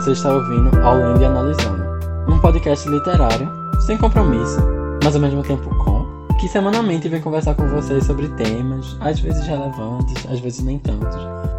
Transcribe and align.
Você 0.00 0.12
está 0.12 0.32
ouvindo 0.32 0.74
Ao 0.82 0.96
Lendo 0.96 1.20
e 1.20 1.26
Analisando, 1.26 1.84
um 2.26 2.40
podcast 2.40 2.88
literário 2.88 3.46
sem 3.82 3.98
compromisso, 3.98 4.58
mas 5.04 5.14
ao 5.14 5.20
mesmo 5.20 5.42
tempo 5.42 5.68
com, 5.76 6.26
que 6.38 6.48
semanalmente 6.48 7.06
vem 7.06 7.20
conversar 7.20 7.54
com 7.54 7.68
vocês 7.68 8.06
sobre 8.06 8.26
temas, 8.28 8.96
às 8.98 9.20
vezes 9.20 9.46
relevantes, 9.46 10.24
às 10.26 10.40
vezes 10.40 10.64
nem 10.64 10.78
tantos, 10.78 11.14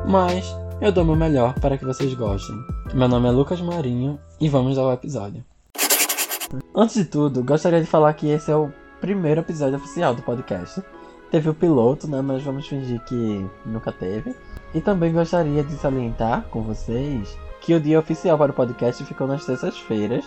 mas 0.07 0.43
eu 0.81 0.91
dou 0.91 1.05
meu 1.05 1.15
melhor 1.15 1.53
para 1.59 1.77
que 1.77 1.85
vocês 1.85 2.11
gostem. 2.15 2.55
Meu 2.95 3.07
nome 3.07 3.27
é 3.27 3.31
Lucas 3.31 3.61
Marinho 3.61 4.19
e 4.39 4.49
vamos 4.49 4.75
ao 4.75 4.91
episódio. 4.91 5.45
Antes 6.75 6.95
de 6.95 7.05
tudo, 7.05 7.43
gostaria 7.43 7.79
de 7.79 7.85
falar 7.85 8.11
que 8.13 8.27
esse 8.27 8.49
é 8.49 8.55
o 8.55 8.71
primeiro 8.99 9.41
episódio 9.41 9.77
oficial 9.77 10.15
do 10.15 10.23
podcast. 10.23 10.81
Teve 11.29 11.47
o 11.47 11.53
piloto, 11.53 12.07
né? 12.07 12.23
Mas 12.23 12.41
vamos 12.41 12.67
fingir 12.67 12.99
que 13.05 13.45
nunca 13.67 13.91
teve. 13.91 14.35
E 14.73 14.81
também 14.81 15.13
gostaria 15.13 15.63
de 15.63 15.73
salientar 15.75 16.45
com 16.49 16.63
vocês 16.63 17.37
que 17.61 17.75
o 17.75 17.79
dia 17.79 17.99
oficial 17.99 18.37
para 18.37 18.51
o 18.51 18.55
podcast 18.55 19.05
ficou 19.05 19.27
nas 19.27 19.45
terças-feiras, 19.45 20.25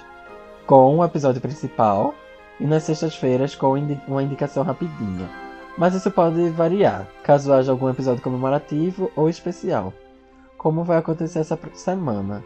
com 0.67 0.97
o 0.97 1.05
episódio 1.05 1.41
principal, 1.41 2.15
e 2.61 2.65
nas 2.65 2.85
sextas-feiras 2.85 3.57
com 3.57 3.75
uma 4.07 4.23
indicação 4.23 4.63
rapidinha. 4.63 5.29
Mas 5.77 5.95
isso 5.95 6.11
pode 6.13 6.49
variar, 6.51 7.09
caso 7.25 7.53
haja 7.53 7.73
algum 7.73 7.91
episódio 7.91 8.23
comemorativo 8.23 9.11
ou 9.17 9.29
especial, 9.29 9.93
como 10.57 10.85
vai 10.85 10.99
acontecer 10.99 11.41
essa 11.41 11.59
semana. 11.75 12.45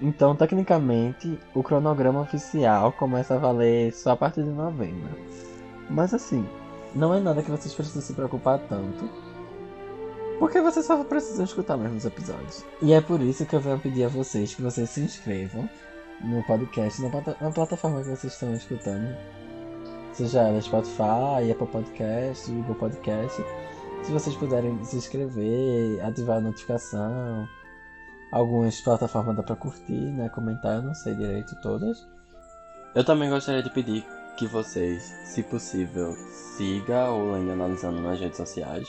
Então, 0.00 0.34
tecnicamente, 0.34 1.38
o 1.54 1.62
cronograma 1.62 2.22
oficial 2.22 2.92
começa 2.92 3.34
a 3.34 3.38
valer 3.38 3.92
só 3.92 4.12
a 4.12 4.16
partir 4.16 4.42
de 4.42 4.50
novembro. 4.50 5.10
Mas 5.90 6.14
assim, 6.14 6.48
não 6.94 7.12
é 7.12 7.20
nada 7.20 7.42
que 7.42 7.50
vocês 7.50 7.74
precisam 7.74 8.00
se 8.00 8.14
preocupar 8.14 8.58
tanto 8.60 9.31
porque 10.38 10.60
vocês 10.60 10.86
só 10.86 11.02
precisam 11.04 11.44
escutar 11.44 11.76
mesmo 11.76 11.96
os 11.96 12.04
episódios. 12.04 12.64
E 12.80 12.92
é 12.92 13.00
por 13.00 13.20
isso 13.20 13.46
que 13.46 13.54
eu 13.54 13.60
venho 13.60 13.78
pedir 13.78 14.04
a 14.04 14.08
vocês 14.08 14.54
que 14.54 14.62
vocês 14.62 14.90
se 14.90 15.00
inscrevam 15.00 15.68
no 16.20 16.42
podcast, 16.44 17.00
na, 17.02 17.08
na 17.40 17.50
plataforma 17.50 18.02
que 18.02 18.08
vocês 18.08 18.32
estão 18.32 18.54
escutando. 18.54 19.16
Seja 20.12 20.42
ela 20.42 20.60
Spotify, 20.60 21.50
Apple 21.50 21.66
Podcast, 21.66 22.50
Google 22.50 22.74
Podcast. 22.74 23.42
Se 24.02 24.12
vocês 24.12 24.36
puderem 24.36 24.82
se 24.84 24.96
inscrever, 24.96 26.04
ativar 26.04 26.38
a 26.38 26.40
notificação. 26.40 27.48
Algumas 28.30 28.80
plataformas 28.80 29.36
dá 29.36 29.42
pra 29.42 29.56
curtir, 29.56 29.92
né? 29.92 30.28
Comentar, 30.28 30.76
eu 30.76 30.82
não 30.82 30.94
sei 30.94 31.14
direito 31.14 31.54
todas. 31.62 32.06
Eu 32.94 33.04
também 33.04 33.30
gostaria 33.30 33.62
de 33.62 33.70
pedir 33.70 34.04
que 34.36 34.46
vocês, 34.46 35.02
se 35.24 35.42
possível, 35.42 36.12
siga 36.56 37.10
o 37.10 37.32
Lendo 37.32 37.52
Analisando 37.52 38.00
nas 38.00 38.18
redes 38.18 38.36
sociais. 38.36 38.88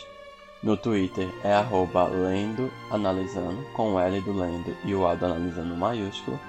No 0.63 0.77
Twitter 0.77 1.27
é 1.43 1.53
arroba 1.53 2.05
lendo 2.05 2.71
analisando, 2.89 3.61
com 3.73 3.95
o 3.95 3.99
L 3.99 4.21
do 4.21 4.31
lendo 4.31 4.73
e 4.85 4.95
o 4.95 5.05
A 5.05 5.13
do 5.13 5.25
analisando 5.25 5.75
maiúsculo. 5.75 6.39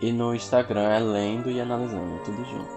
E 0.00 0.12
no 0.12 0.32
Instagram 0.32 0.88
é 0.88 1.00
lendo 1.00 1.50
e 1.50 1.60
analisando, 1.60 2.20
tudo 2.24 2.44
junto. 2.44 2.70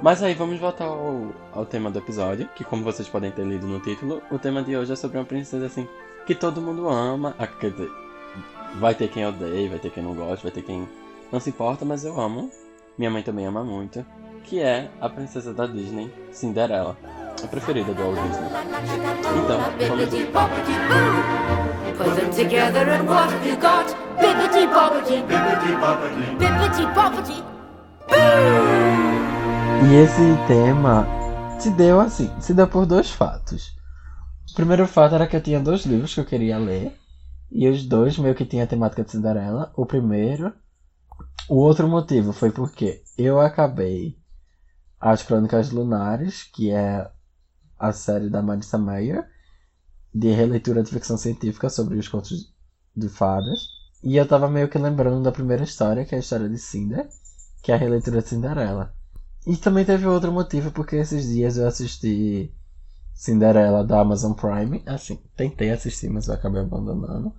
Mas 0.00 0.22
aí 0.22 0.32
vamos 0.32 0.60
voltar 0.60 0.84
ao, 0.84 1.32
ao 1.52 1.66
tema 1.66 1.90
do 1.90 1.98
episódio, 1.98 2.48
que 2.54 2.62
como 2.62 2.84
vocês 2.84 3.08
podem 3.08 3.32
ter 3.32 3.44
lido 3.44 3.66
no 3.66 3.80
título, 3.80 4.22
o 4.30 4.38
tema 4.38 4.62
de 4.62 4.76
hoje 4.76 4.92
é 4.92 4.96
sobre 4.96 5.18
uma 5.18 5.24
princesa 5.24 5.66
assim 5.66 5.88
que 6.24 6.34
todo 6.34 6.62
mundo 6.62 6.88
ama. 6.88 7.34
Ah, 7.36 7.48
quer 7.48 7.72
dizer, 7.72 7.90
vai 8.76 8.94
ter 8.94 9.08
quem 9.08 9.26
odeia, 9.26 9.68
vai 9.68 9.80
ter 9.80 9.90
quem 9.90 10.04
não 10.04 10.14
gosta, 10.14 10.44
vai 10.44 10.52
ter 10.52 10.62
quem 10.62 10.88
não 11.32 11.40
se 11.40 11.50
importa, 11.50 11.84
mas 11.84 12.04
eu 12.04 12.20
amo. 12.20 12.48
Minha 12.96 13.10
mãe 13.10 13.24
também 13.24 13.44
ama 13.44 13.64
muito. 13.64 14.06
Que 14.44 14.60
é 14.60 14.88
a 15.00 15.08
princesa 15.08 15.52
da 15.52 15.66
Disney, 15.66 16.12
Cinderela 16.30 16.96
a 17.46 17.48
preferida 17.48 17.94
do 17.94 18.02
Walt 18.02 18.18
Disney. 18.28 18.48
Então, 19.44 19.60
vamos 19.88 20.10
Put 21.96 22.14
them 22.14 22.30
together 22.30 22.90
and 22.90 23.08
what 23.08 23.32
have 23.32 23.46
you 23.46 23.56
got? 23.56 23.86
Bibbidi 24.20 24.66
bobbidi, 24.66 25.22
bibbidi 25.22 25.72
bobbidi, 25.80 26.26
bibbidi 26.38 26.84
bobbidi, 26.94 27.44
E 29.88 29.94
esse 29.94 30.36
tema 30.46 31.06
se 31.58 31.70
deu 31.70 32.00
assim, 32.00 32.30
se 32.38 32.52
deu 32.52 32.68
por 32.68 32.84
dois 32.84 33.10
fatos. 33.10 33.74
O 34.50 34.54
primeiro 34.54 34.86
fato 34.86 35.14
era 35.14 35.26
que 35.26 35.36
eu 35.36 35.42
tinha 35.42 35.60
dois 35.60 35.86
livros 35.86 36.12
que 36.14 36.20
eu 36.20 36.26
queria 36.26 36.58
ler. 36.58 36.92
E 37.50 37.68
os 37.68 37.86
dois 37.86 38.18
meio 38.18 38.34
que 38.34 38.44
tinham 38.44 38.64
a 38.64 38.66
temática 38.66 39.04
de 39.04 39.12
Cinderela. 39.12 39.72
O 39.74 39.86
primeiro. 39.86 40.52
O 41.48 41.56
outro 41.56 41.88
motivo 41.88 42.32
foi 42.32 42.50
porque 42.50 43.02
eu 43.16 43.40
acabei 43.40 44.18
As 45.00 45.22
Crônicas 45.22 45.70
Lunares, 45.70 46.42
que 46.42 46.70
é 46.70 47.08
a 47.78 47.92
série 47.92 48.28
da 48.28 48.42
Marissa 48.42 48.78
Mayer, 48.78 49.28
de 50.14 50.30
releitura 50.32 50.82
de 50.82 50.90
ficção 50.90 51.16
científica 51.16 51.68
sobre 51.68 51.98
os 51.98 52.08
contos 52.08 52.52
de 52.96 53.08
fadas. 53.08 53.68
E 54.02 54.16
eu 54.16 54.26
tava 54.26 54.48
meio 54.48 54.68
que 54.68 54.78
lembrando 54.78 55.22
da 55.22 55.32
primeira 55.32 55.64
história, 55.64 56.04
que 56.04 56.14
é 56.14 56.18
a 56.18 56.20
história 56.20 56.48
de 56.48 56.58
Cinder, 56.58 57.08
que 57.62 57.72
é 57.72 57.74
a 57.74 57.78
releitura 57.78 58.22
de 58.22 58.28
Cinderela. 58.28 58.94
E 59.46 59.56
também 59.56 59.84
teve 59.84 60.06
outro 60.06 60.32
motivo, 60.32 60.70
porque 60.70 60.96
esses 60.96 61.28
dias 61.28 61.56
eu 61.56 61.66
assisti 61.66 62.52
Cinderela 63.14 63.84
da 63.84 64.00
Amazon 64.00 64.32
Prime. 64.32 64.82
Assim, 64.86 65.20
tentei 65.36 65.70
assistir, 65.70 66.08
mas 66.08 66.28
eu 66.28 66.34
acabei 66.34 66.62
abandonando. 66.62 67.32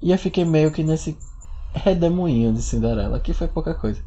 E 0.00 0.10
eu 0.10 0.18
fiquei 0.18 0.44
meio 0.44 0.72
que 0.72 0.82
nesse 0.82 1.16
redemoinho 1.72 2.52
de 2.52 2.62
Cinderela, 2.62 3.20
que 3.20 3.32
foi 3.32 3.48
pouca 3.48 3.74
coisa. 3.74 4.02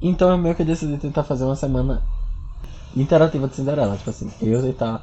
Então 0.00 0.30
eu 0.30 0.38
meio 0.38 0.54
que 0.54 0.64
decidi 0.64 0.96
tentar 0.98 1.22
fazer 1.24 1.44
uma 1.44 1.56
semana 1.56 2.02
interativa 2.96 3.48
de 3.48 3.56
Cinderela. 3.56 3.96
Tipo 3.96 4.10
assim, 4.10 4.32
eu 4.40 4.62
tentar 4.62 5.02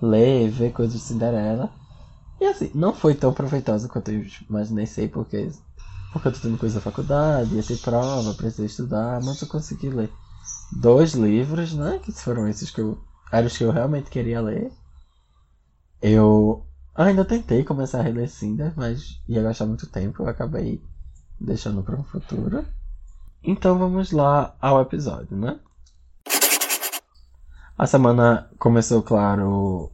ler, 0.00 0.48
ver 0.50 0.72
coisas 0.72 0.94
de 0.94 1.00
Cinderela. 1.00 1.70
E 2.40 2.44
assim, 2.46 2.70
não 2.74 2.94
foi 2.94 3.14
tão 3.14 3.32
proveitosa 3.32 3.88
quanto 3.88 4.10
eu 4.10 4.24
imaginei 4.48 4.86
ser, 4.86 5.10
porque, 5.10 5.50
porque 6.12 6.28
eu 6.28 6.32
tô 6.32 6.38
tendo 6.40 6.58
coisa 6.58 6.76
da 6.76 6.80
faculdade, 6.80 7.54
ia 7.54 7.62
ter 7.62 7.78
prova, 7.78 8.34
precisei 8.34 8.66
estudar, 8.66 9.20
mas 9.22 9.40
eu 9.42 9.48
consegui 9.48 9.90
ler 9.90 10.10
dois 10.72 11.12
livros, 11.12 11.74
né? 11.74 12.00
Que 12.02 12.12
foram 12.12 12.48
esses 12.48 12.70
que 12.70 12.80
eu. 12.80 12.98
Eram 13.30 13.46
os 13.46 13.56
que 13.56 13.64
eu 13.64 13.70
realmente 13.70 14.10
queria 14.10 14.40
ler. 14.40 14.72
Eu 16.02 16.66
ainda 16.94 17.24
tentei 17.24 17.62
começar 17.62 18.00
a 18.00 18.02
reler 18.02 18.28
Cinder, 18.28 18.72
mas 18.74 19.20
ia 19.28 19.42
gastar 19.42 19.66
muito 19.66 19.86
tempo, 19.86 20.22
eu 20.22 20.28
acabei 20.28 20.82
deixando 21.38 21.82
para 21.82 21.98
um 21.98 22.04
futuro. 22.04 22.64
Então 23.42 23.78
vamos 23.78 24.12
lá 24.12 24.54
ao 24.60 24.80
episódio, 24.80 25.36
né? 25.36 25.58
A 27.80 27.86
semana 27.86 28.46
começou, 28.58 29.02
claro, 29.02 29.90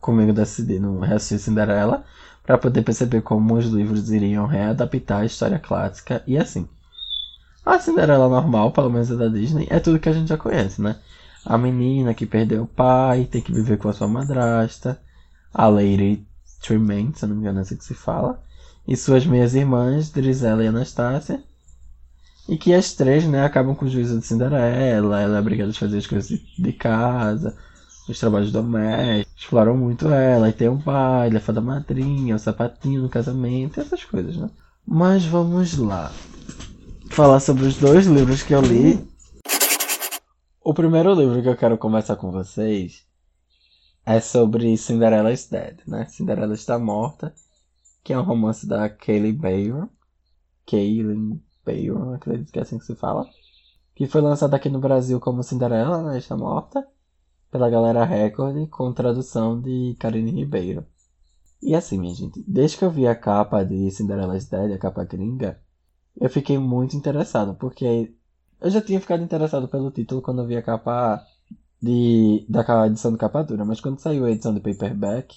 comigo 0.00 0.32
decidindo 0.32 0.98
reassistir 0.98 1.40
Cinderela 1.40 2.06
para 2.42 2.56
poder 2.56 2.80
perceber 2.80 3.20
como 3.20 3.54
os 3.54 3.66
livros 3.66 4.10
iriam 4.10 4.46
readaptar 4.46 5.20
a 5.20 5.26
história 5.26 5.58
clássica 5.58 6.22
e 6.26 6.38
assim. 6.38 6.66
A 7.66 7.78
Cinderela 7.78 8.30
normal, 8.30 8.72
pelo 8.72 8.88
menos 8.88 9.12
a 9.12 9.16
da 9.16 9.28
Disney, 9.28 9.66
é 9.68 9.78
tudo 9.78 9.98
que 9.98 10.08
a 10.08 10.12
gente 10.14 10.28
já 10.28 10.38
conhece, 10.38 10.80
né? 10.80 10.96
A 11.44 11.58
menina 11.58 12.14
que 12.14 12.24
perdeu 12.24 12.62
o 12.62 12.66
pai, 12.66 13.26
tem 13.26 13.42
que 13.42 13.52
viver 13.52 13.76
com 13.76 13.90
a 13.90 13.92
sua 13.92 14.08
madrasta, 14.08 14.98
a 15.52 15.68
Lady 15.68 16.26
Tremaine, 16.62 17.12
se 17.14 17.26
não 17.26 17.34
me 17.34 17.42
engano 17.42 17.58
é 17.58 17.60
assim 17.60 17.76
que 17.76 17.84
se 17.84 17.92
fala, 17.92 18.42
e 18.88 18.96
suas 18.96 19.26
meias 19.26 19.54
irmãs, 19.54 20.08
Drizella 20.08 20.64
e 20.64 20.68
Anastácia, 20.68 21.44
e 22.52 22.58
que 22.58 22.74
as 22.74 22.92
três, 22.92 23.24
né, 23.24 23.46
acabam 23.46 23.74
com 23.74 23.86
o 23.86 23.88
juízo 23.88 24.20
de 24.20 24.26
Cinderela, 24.26 25.18
ela 25.18 25.36
é 25.38 25.40
obrigada 25.40 25.70
a 25.70 25.74
fazer 25.74 25.96
as 25.96 26.06
coisas 26.06 26.38
de 26.58 26.72
casa, 26.74 27.56
os 28.06 28.20
trabalhos 28.20 28.52
domésticos, 28.52 29.42
exploram 29.42 29.74
muito 29.74 30.10
ela, 30.10 30.50
e 30.50 30.52
tem 30.52 30.68
um 30.68 30.76
baile, 30.76 31.38
a 31.38 31.40
fada 31.40 31.62
madrinha, 31.62 32.36
o 32.36 32.38
sapatinho 32.38 33.00
no 33.00 33.08
casamento, 33.08 33.80
essas 33.80 34.04
coisas, 34.04 34.36
né? 34.36 34.50
Mas 34.86 35.24
vamos 35.24 35.78
lá. 35.78 36.12
Falar 37.08 37.40
sobre 37.40 37.64
os 37.64 37.78
dois 37.78 38.04
livros 38.06 38.42
que 38.42 38.52
eu 38.52 38.60
li. 38.60 39.02
O 40.62 40.74
primeiro 40.74 41.14
livro 41.14 41.40
que 41.40 41.48
eu 41.48 41.56
quero 41.56 41.78
conversar 41.78 42.16
com 42.16 42.30
vocês 42.30 43.06
é 44.04 44.20
sobre 44.20 44.76
Cinderella 44.76 45.32
is 45.32 45.48
Dead, 45.48 45.78
né? 45.86 46.04
Cinderela 46.04 46.52
está 46.52 46.78
morta, 46.78 47.34
que 48.04 48.12
é 48.12 48.18
um 48.18 48.22
romance 48.22 48.66
da 48.66 48.90
Kaylee 48.90 49.32
Bayer. 49.32 49.88
Kaylin 50.66 51.40
Bayron, 51.64 52.14
acredito 52.14 52.52
que 52.52 52.58
é 52.58 52.62
assim 52.62 52.78
que 52.78 52.84
se 52.84 52.94
fala. 52.94 53.26
Que 53.94 54.06
foi 54.06 54.20
lançado 54.20 54.54
aqui 54.54 54.68
no 54.68 54.80
Brasil 54.80 55.20
como 55.20 55.42
Cinderela, 55.42 56.02
né? 56.02 56.18
Está 56.18 56.36
morta. 56.36 56.86
Pela 57.50 57.68
galera 57.68 58.04
Record, 58.04 58.68
com 58.70 58.92
tradução 58.92 59.60
de 59.60 59.94
Karine 59.98 60.30
Ribeiro. 60.30 60.86
E 61.62 61.74
assim, 61.76 61.98
minha 61.98 62.14
gente, 62.14 62.42
desde 62.46 62.76
que 62.76 62.84
eu 62.84 62.90
vi 62.90 63.06
a 63.06 63.14
capa 63.14 63.62
de 63.64 63.90
Cinderella's 63.92 64.46
Dead, 64.46 64.72
a 64.72 64.78
capa 64.78 65.04
gringa, 65.04 65.60
eu 66.20 66.28
fiquei 66.28 66.58
muito 66.58 66.96
interessado, 66.96 67.54
porque 67.54 68.12
eu 68.60 68.70
já 68.70 68.80
tinha 68.82 69.00
ficado 69.00 69.22
interessado 69.22 69.68
pelo 69.68 69.90
título 69.90 70.22
quando 70.22 70.42
eu 70.42 70.46
vi 70.46 70.56
a 70.56 70.62
capa 70.62 71.24
de, 71.80 72.44
da 72.48 72.86
edição 72.86 73.12
de 73.12 73.18
capa 73.18 73.42
dura, 73.42 73.64
mas 73.64 73.80
quando 73.80 74.00
saiu 74.00 74.24
a 74.24 74.30
edição 74.30 74.52
de 74.52 74.60
paperback, 74.60 75.36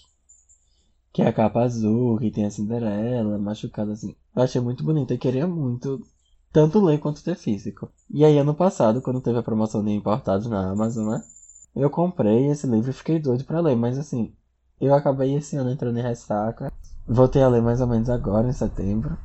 que 1.14 1.22
é 1.22 1.28
a 1.28 1.34
capa 1.34 1.62
azul, 1.62 2.18
que 2.18 2.32
tem 2.32 2.46
a 2.46 2.52
Cinderela 2.52 3.38
machucada 3.38 3.94
assim, 3.94 4.16
eu 4.36 4.44
achei 4.44 4.60
muito 4.60 4.84
bonito 4.84 5.14
e 5.14 5.18
queria 5.18 5.48
muito 5.48 6.02
tanto 6.56 6.80
ler 6.80 7.00
quanto 7.00 7.22
ter 7.22 7.36
físico. 7.36 7.92
E 8.10 8.24
aí, 8.24 8.38
ano 8.38 8.56
passado, 8.56 9.02
quando 9.02 9.20
teve 9.20 9.38
a 9.38 9.44
promoção 9.44 9.84
de 9.84 9.92
importados 9.92 10.48
na 10.48 10.72
Amazon, 10.72 11.10
né? 11.10 11.22
Eu 11.76 11.90
comprei 11.90 12.48
esse 12.48 12.66
livro 12.66 12.90
e 12.90 12.94
fiquei 12.94 13.20
doido 13.20 13.44
para 13.44 13.60
ler, 13.60 13.76
mas 13.76 14.00
assim, 14.00 14.34
eu 14.80 14.94
acabei 14.94 15.36
esse 15.36 15.58
ano 15.58 15.70
entrando 15.70 16.00
em 16.00 16.02
ressaca. 16.02 16.72
Voltei 17.06 17.44
a 17.44 17.50
ler 17.50 17.62
mais 17.62 17.82
ou 17.82 17.88
menos 17.88 18.10
agora, 18.10 18.48
em 18.48 18.54
setembro. 18.54 19.18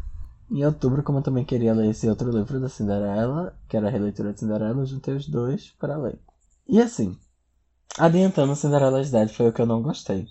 Em 0.51 0.65
outubro, 0.65 1.05
como 1.05 1.19
eu 1.19 1.23
também 1.23 1.45
queria 1.45 1.73
ler 1.73 1.91
esse 1.91 2.09
outro 2.09 2.33
livro 2.33 2.59
da 2.59 2.69
Cinderela, 2.69 3.57
que 3.69 3.77
era 3.77 3.87
a 3.87 3.91
releitura 3.91 4.33
de 4.33 4.41
Cinderela, 4.41 4.81
eu 4.81 4.87
juntei 4.87 5.15
os 5.15 5.29
dois 5.29 5.71
para 5.79 5.97
ler. 5.97 6.19
E 6.67 6.81
assim, 6.81 7.17
adiantando 7.97 8.57
Cinderella's 8.57 9.13
Dead 9.13 9.29
foi 9.29 9.51
o 9.51 9.53
que 9.53 9.63
eu 9.63 9.67
não 9.67 9.83
gostei. 9.83 10.27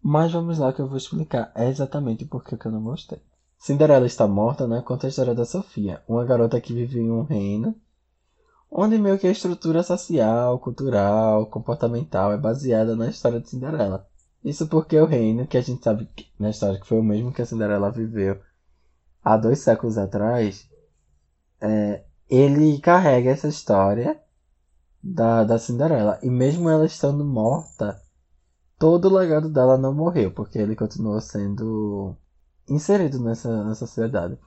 Mas 0.00 0.30
vamos 0.30 0.58
lá 0.58 0.72
que 0.72 0.80
eu 0.80 0.86
vou 0.86 0.96
explicar 0.96 1.50
exatamente 1.56 2.24
por 2.24 2.44
que 2.44 2.54
eu 2.64 2.70
não 2.70 2.84
gostei. 2.84 3.20
Cinderela 3.64 4.04
está 4.04 4.28
morta, 4.28 4.68
né? 4.68 4.82
Conta 4.82 5.06
a 5.06 5.08
história 5.08 5.34
da 5.34 5.46
Sofia, 5.46 6.02
uma 6.06 6.22
garota 6.22 6.60
que 6.60 6.74
vive 6.74 7.00
em 7.00 7.10
um 7.10 7.22
reino 7.22 7.74
onde 8.70 8.98
meio 8.98 9.18
que 9.18 9.26
a 9.26 9.30
estrutura 9.30 9.82
social, 9.82 10.58
cultural, 10.58 11.46
comportamental 11.46 12.30
é 12.30 12.36
baseada 12.36 12.94
na 12.94 13.08
história 13.08 13.40
de 13.40 13.48
Cinderela. 13.48 14.06
Isso 14.44 14.66
porque 14.66 15.00
o 15.00 15.06
reino, 15.06 15.46
que 15.46 15.56
a 15.56 15.62
gente 15.62 15.82
sabe 15.82 16.06
na 16.38 16.50
história 16.50 16.78
que 16.78 16.86
foi 16.86 16.98
o 16.98 17.02
mesmo 17.02 17.32
que 17.32 17.40
a 17.40 17.46
Cinderela 17.46 17.90
viveu 17.90 18.38
há 19.24 19.34
dois 19.38 19.60
séculos 19.60 19.96
atrás, 19.96 20.68
é, 21.58 22.04
ele 22.28 22.78
carrega 22.80 23.30
essa 23.30 23.48
história 23.48 24.20
da, 25.02 25.42
da 25.42 25.58
Cinderela. 25.58 26.18
E 26.22 26.28
mesmo 26.28 26.68
ela 26.68 26.84
estando 26.84 27.24
morta, 27.24 27.98
todo 28.78 29.08
o 29.08 29.16
legado 29.16 29.48
dela 29.48 29.78
não 29.78 29.94
morreu, 29.94 30.30
porque 30.32 30.58
ele 30.58 30.76
continuou 30.76 31.18
sendo 31.22 32.14
inserido 32.68 33.18
nessa, 33.20 33.64
nessa 33.64 33.86
sociedade. 33.86 34.38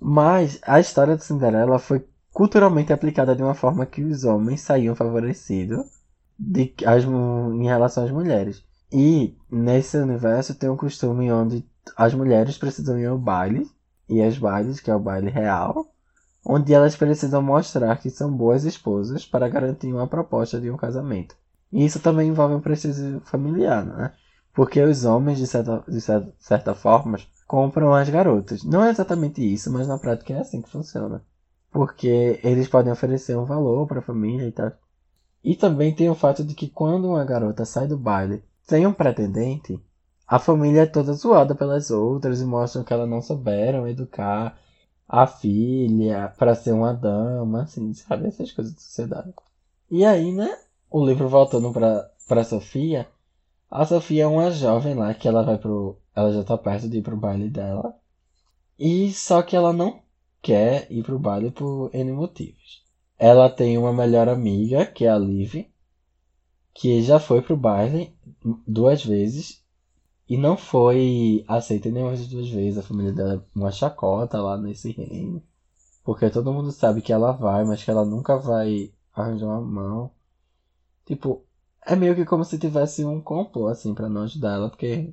Mas 0.00 0.58
a 0.62 0.78
história 0.78 1.16
de 1.16 1.24
Cinderela 1.24 1.78
foi 1.78 2.06
culturalmente 2.32 2.92
aplicada 2.92 3.34
de 3.34 3.42
uma 3.42 3.54
forma 3.54 3.86
que 3.86 4.02
os 4.02 4.24
homens 4.24 4.60
saíam 4.60 4.94
favorecidos 4.94 5.84
de, 6.38 6.72
as, 6.86 7.04
em 7.04 7.64
relação 7.64 8.04
às 8.04 8.10
mulheres. 8.10 8.62
E 8.92 9.36
nesse 9.50 9.96
universo 9.96 10.54
tem 10.54 10.70
um 10.70 10.76
costume 10.76 11.30
onde 11.32 11.66
as 11.96 12.14
mulheres 12.14 12.56
precisam 12.56 12.98
ir 12.98 13.06
ao 13.06 13.18
baile, 13.18 13.68
e 14.08 14.22
as 14.22 14.38
bailes, 14.38 14.80
que 14.80 14.90
é 14.90 14.94
o 14.94 15.00
baile 15.00 15.28
real, 15.28 15.86
onde 16.44 16.72
elas 16.72 16.96
precisam 16.96 17.42
mostrar 17.42 17.96
que 17.96 18.08
são 18.08 18.34
boas 18.34 18.64
esposas 18.64 19.26
para 19.26 19.48
garantir 19.48 19.92
uma 19.92 20.06
proposta 20.06 20.60
de 20.60 20.70
um 20.70 20.76
casamento. 20.76 21.36
E 21.70 21.84
isso 21.84 22.00
também 22.00 22.28
envolve 22.28 22.54
um 22.54 22.60
prestígio 22.60 23.20
familiar, 23.20 23.84
né? 23.84 24.12
Porque 24.58 24.82
os 24.82 25.04
homens, 25.04 25.38
de 25.38 25.46
certa, 25.46 25.84
de 25.86 26.00
certa, 26.00 26.74
forma, 26.74 27.16
compram 27.46 27.94
as 27.94 28.10
garotas. 28.10 28.64
Não 28.64 28.82
é 28.82 28.90
exatamente 28.90 29.40
isso, 29.40 29.72
mas 29.72 29.86
na 29.86 29.96
prática 29.96 30.32
é 30.34 30.40
assim 30.40 30.60
que 30.60 30.68
funciona. 30.68 31.22
Porque 31.70 32.40
eles 32.42 32.66
podem 32.66 32.92
oferecer 32.92 33.38
um 33.38 33.44
valor 33.44 33.86
para 33.86 34.00
a 34.00 34.02
família 34.02 34.48
e 34.48 34.50
tal. 34.50 34.72
E 35.44 35.54
também 35.54 35.94
tem 35.94 36.10
o 36.10 36.14
fato 36.16 36.42
de 36.42 36.56
que 36.56 36.68
quando 36.68 37.06
uma 37.06 37.24
garota 37.24 37.64
sai 37.64 37.86
do 37.86 37.96
baile 37.96 38.42
sem 38.62 38.84
um 38.84 38.92
pretendente, 38.92 39.80
a 40.26 40.40
família 40.40 40.80
é 40.80 40.86
toda 40.86 41.12
zoada 41.12 41.54
pelas 41.54 41.92
outras 41.92 42.40
e 42.40 42.44
mostram 42.44 42.82
que 42.82 42.92
elas 42.92 43.08
não 43.08 43.22
souberam 43.22 43.86
educar 43.86 44.58
a 45.08 45.24
filha 45.24 46.34
para 46.36 46.56
ser 46.56 46.72
uma 46.72 46.92
dama, 46.92 47.62
assim, 47.62 47.94
sabe? 47.94 48.26
Essas 48.26 48.50
coisas 48.50 48.74
da 48.74 48.80
sociedade. 48.80 49.32
E 49.88 50.04
aí, 50.04 50.32
né? 50.32 50.58
O 50.90 51.06
livro 51.06 51.28
voltando 51.28 51.72
pra 51.72 52.42
Sofia. 52.42 53.06
A 53.70 53.84
Sofia 53.84 54.24
é 54.24 54.26
uma 54.26 54.50
jovem 54.50 54.94
lá 54.94 55.12
que 55.12 55.28
ela 55.28 55.42
vai 55.42 55.58
pro. 55.58 55.98
Ela 56.14 56.32
já 56.32 56.42
tá 56.42 56.56
perto 56.56 56.88
de 56.88 56.98
ir 56.98 57.02
pro 57.02 57.16
baile 57.16 57.50
dela. 57.50 57.94
E 58.78 59.12
só 59.12 59.42
que 59.42 59.54
ela 59.54 59.72
não 59.72 60.02
quer 60.40 60.90
ir 60.90 61.02
pro 61.02 61.18
baile 61.18 61.50
por 61.50 61.90
N 61.92 62.12
motivos. 62.12 62.82
Ela 63.18 63.50
tem 63.50 63.76
uma 63.76 63.92
melhor 63.92 64.28
amiga, 64.28 64.86
que 64.86 65.04
é 65.04 65.08
a 65.08 65.18
Liv, 65.18 65.66
que 66.72 67.02
já 67.02 67.18
foi 67.18 67.42
pro 67.42 67.56
baile 67.56 68.16
duas 68.66 69.04
vezes 69.04 69.62
e 70.28 70.36
não 70.36 70.56
foi 70.56 71.44
aceita 71.48 71.90
nenhuma 71.90 72.12
das 72.12 72.26
duas 72.26 72.48
vezes. 72.48 72.78
A 72.78 72.82
família 72.82 73.12
dela 73.12 73.34
é 73.34 73.58
uma 73.58 73.70
chacota 73.70 74.40
lá 74.40 74.56
nesse 74.56 74.92
reino. 74.92 75.42
Porque 76.04 76.30
todo 76.30 76.52
mundo 76.52 76.70
sabe 76.72 77.02
que 77.02 77.12
ela 77.12 77.32
vai, 77.32 77.64
mas 77.64 77.82
que 77.82 77.90
ela 77.90 78.04
nunca 78.04 78.38
vai 78.38 78.92
arranjar 79.12 79.46
uma 79.46 79.60
mão. 79.60 80.10
Tipo, 81.04 81.44
é 81.86 81.96
meio 81.96 82.14
que 82.14 82.24
como 82.24 82.44
se 82.44 82.58
tivesse 82.58 83.04
um 83.04 83.20
complô, 83.20 83.68
assim, 83.68 83.94
para 83.94 84.08
não 84.08 84.22
ajudar 84.22 84.54
ela, 84.54 84.70
porque 84.70 85.12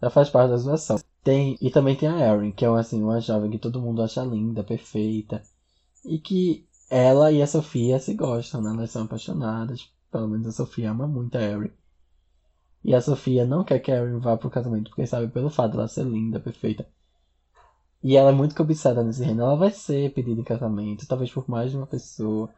ela 0.00 0.10
faz 0.10 0.30
parte 0.30 0.50
da 0.50 0.58
situação. 0.58 0.98
Tem, 1.22 1.56
e 1.60 1.70
também 1.70 1.96
tem 1.96 2.08
a 2.08 2.18
Erin, 2.34 2.50
que 2.50 2.64
é 2.64 2.68
uma, 2.68 2.80
assim, 2.80 3.02
uma 3.02 3.20
jovem 3.20 3.50
que 3.50 3.58
todo 3.58 3.80
mundo 3.80 4.02
acha 4.02 4.24
linda, 4.24 4.64
perfeita. 4.64 5.42
E 6.04 6.18
que 6.18 6.66
ela 6.90 7.30
e 7.30 7.40
a 7.40 7.46
Sofia 7.46 7.98
se 8.00 8.14
gostam, 8.14 8.60
né? 8.60 8.70
Elas 8.70 8.90
são 8.90 9.04
apaixonadas. 9.04 9.90
Pelo 10.10 10.28
menos 10.28 10.46
a 10.48 10.52
Sofia 10.52 10.90
ama 10.90 11.06
muito 11.06 11.36
a 11.38 11.42
Erin. 11.42 11.70
E 12.84 12.94
a 12.94 13.00
Sofia 13.00 13.44
não 13.46 13.64
quer 13.64 13.78
que 13.78 13.92
a 13.92 13.96
Erin 14.02 14.18
vá 14.18 14.36
pro 14.36 14.50
casamento, 14.50 14.90
porque 14.90 15.06
sabe 15.06 15.28
pelo 15.28 15.48
fato 15.48 15.72
dela 15.72 15.88
ser 15.88 16.04
linda, 16.04 16.40
perfeita. 16.40 16.86
E 18.02 18.16
ela 18.16 18.30
é 18.30 18.34
muito 18.34 18.54
cobiçada 18.54 19.02
nesse 19.02 19.22
reino. 19.22 19.42
Ela 19.42 19.56
vai 19.56 19.70
ser 19.70 20.12
pedida 20.12 20.40
em 20.40 20.44
casamento, 20.44 21.06
talvez 21.06 21.30
por 21.30 21.48
mais 21.48 21.70
de 21.70 21.76
uma 21.76 21.86
pessoa. 21.86 22.50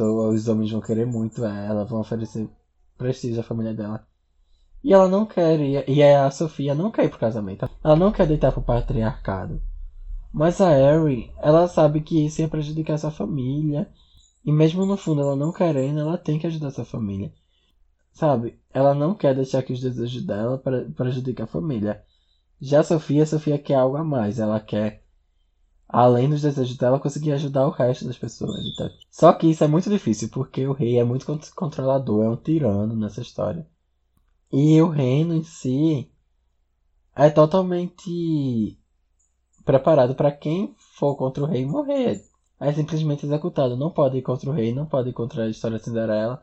Os 0.00 0.48
homens 0.48 0.70
vão 0.70 0.80
querer 0.80 1.06
muito 1.06 1.44
ela, 1.44 1.84
vão 1.84 2.00
oferecer 2.00 2.48
prestígio 2.96 3.40
à 3.40 3.42
família 3.42 3.74
dela. 3.74 4.06
E 4.82 4.92
ela 4.92 5.08
não 5.08 5.26
quer, 5.26 5.60
e 5.88 6.02
a 6.02 6.30
Sofia 6.30 6.74
não 6.74 6.90
quer 6.90 7.04
ir 7.04 7.08
pro 7.08 7.18
casamento. 7.18 7.68
Ela 7.84 7.96
não 7.96 8.10
quer 8.10 8.26
deitar 8.26 8.52
pro 8.52 8.62
patriarcado. 8.62 9.62
Mas 10.32 10.60
a 10.60 10.72
Erin, 10.72 11.30
ela 11.38 11.68
sabe 11.68 12.00
que 12.00 12.24
isso 12.24 12.40
ia 12.40 12.48
prejudicar 12.48 12.98
sua 12.98 13.10
família. 13.10 13.88
E 14.44 14.50
mesmo 14.50 14.86
no 14.86 14.96
fundo 14.96 15.20
ela 15.20 15.36
não 15.36 15.52
querendo, 15.52 16.00
ela 16.00 16.18
tem 16.18 16.38
que 16.38 16.46
ajudar 16.46 16.70
sua 16.70 16.84
família. 16.84 17.32
Sabe? 18.12 18.58
Ela 18.72 18.94
não 18.94 19.14
quer 19.14 19.34
deixar 19.34 19.62
que 19.62 19.72
os 19.72 19.80
desejos 19.80 20.24
dela 20.24 20.60
prejudiquem 20.96 21.44
a 21.44 21.46
família. 21.46 22.02
Já 22.60 22.80
a 22.80 22.84
Sofia, 22.84 23.22
a 23.22 23.26
Sofia 23.26 23.58
quer 23.58 23.74
algo 23.74 23.96
a 23.96 24.04
mais. 24.04 24.38
Ela 24.38 24.58
quer, 24.58 25.01
além 25.92 26.30
dos 26.30 26.40
desejos 26.40 26.76
dela, 26.78 26.98
conseguir 26.98 27.32
ajudar 27.32 27.66
o 27.66 27.70
resto 27.70 28.06
das 28.06 28.16
pessoas. 28.16 28.64
Então. 28.64 28.90
Só 29.10 29.32
que 29.34 29.46
isso 29.48 29.62
é 29.62 29.68
muito 29.68 29.90
difícil, 29.90 30.30
porque 30.30 30.66
o 30.66 30.72
rei 30.72 30.98
é 30.98 31.04
muito 31.04 31.26
controlador, 31.54 32.24
é 32.24 32.30
um 32.30 32.36
tirano 32.36 32.96
nessa 32.96 33.20
história. 33.20 33.66
E 34.50 34.80
o 34.80 34.88
reino 34.88 35.34
em 35.34 35.44
si 35.44 36.10
é 37.14 37.28
totalmente 37.28 38.78
preparado 39.64 40.14
para 40.14 40.32
quem 40.32 40.74
for 40.96 41.14
contra 41.14 41.42
o 41.44 41.46
rei 41.46 41.66
morrer. 41.66 42.24
É 42.58 42.72
simplesmente 42.72 43.26
executado. 43.26 43.76
Não 43.76 43.90
pode 43.90 44.16
ir 44.16 44.22
contra 44.22 44.48
o 44.48 44.52
rei, 44.52 44.74
não 44.74 44.86
pode 44.86 45.10
ir 45.10 45.12
contra 45.12 45.44
a 45.44 45.48
história 45.48 45.78
de 45.78 45.84
Cinderela. 45.84 46.42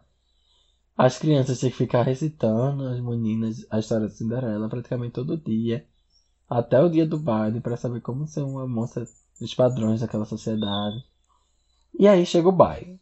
As 0.96 1.18
crianças 1.18 1.60
têm 1.60 1.72
que 1.72 1.78
ficar 1.78 2.04
recitando, 2.04 2.84
as 2.88 3.00
meninas, 3.00 3.66
a 3.72 3.80
história 3.80 4.08
de 4.08 4.16
Cinderela 4.16 4.70
praticamente 4.70 5.14
todo 5.14 5.38
dia. 5.38 5.88
Até 6.48 6.82
o 6.82 6.90
dia 6.90 7.06
do 7.08 7.18
baile, 7.18 7.62
para 7.62 7.78
saber 7.78 8.02
como 8.02 8.28
ser 8.28 8.42
uma 8.42 8.68
moça 8.68 9.08
dos 9.40 9.54
padrões 9.54 10.02
daquela 10.02 10.26
sociedade. 10.26 11.04
E 11.98 12.08
aí 12.08 12.26
chega 12.26 12.48
o 12.48 12.52
baile. 12.52 13.00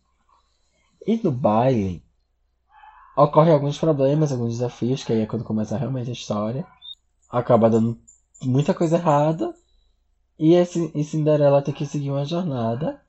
E 1.05 1.17
no 1.23 1.31
baile, 1.31 2.03
ocorrem 3.15 3.53
alguns 3.53 3.77
problemas, 3.77 4.31
alguns 4.31 4.53
desafios, 4.53 5.03
que 5.03 5.13
aí 5.13 5.21
é 5.21 5.25
quando 5.25 5.43
começa 5.43 5.77
realmente 5.77 6.09
a 6.09 6.13
história. 6.13 6.65
Acaba 7.29 7.69
dando 7.69 7.97
muita 8.41 8.73
coisa 8.73 8.97
errada. 8.97 9.53
E, 10.37 10.53
esse, 10.53 10.91
e 10.93 11.03
Cinderela 11.03 11.61
tem 11.61 11.73
que 11.73 11.85
seguir 11.85 12.11
uma 12.11 12.25
jornada 12.25 13.01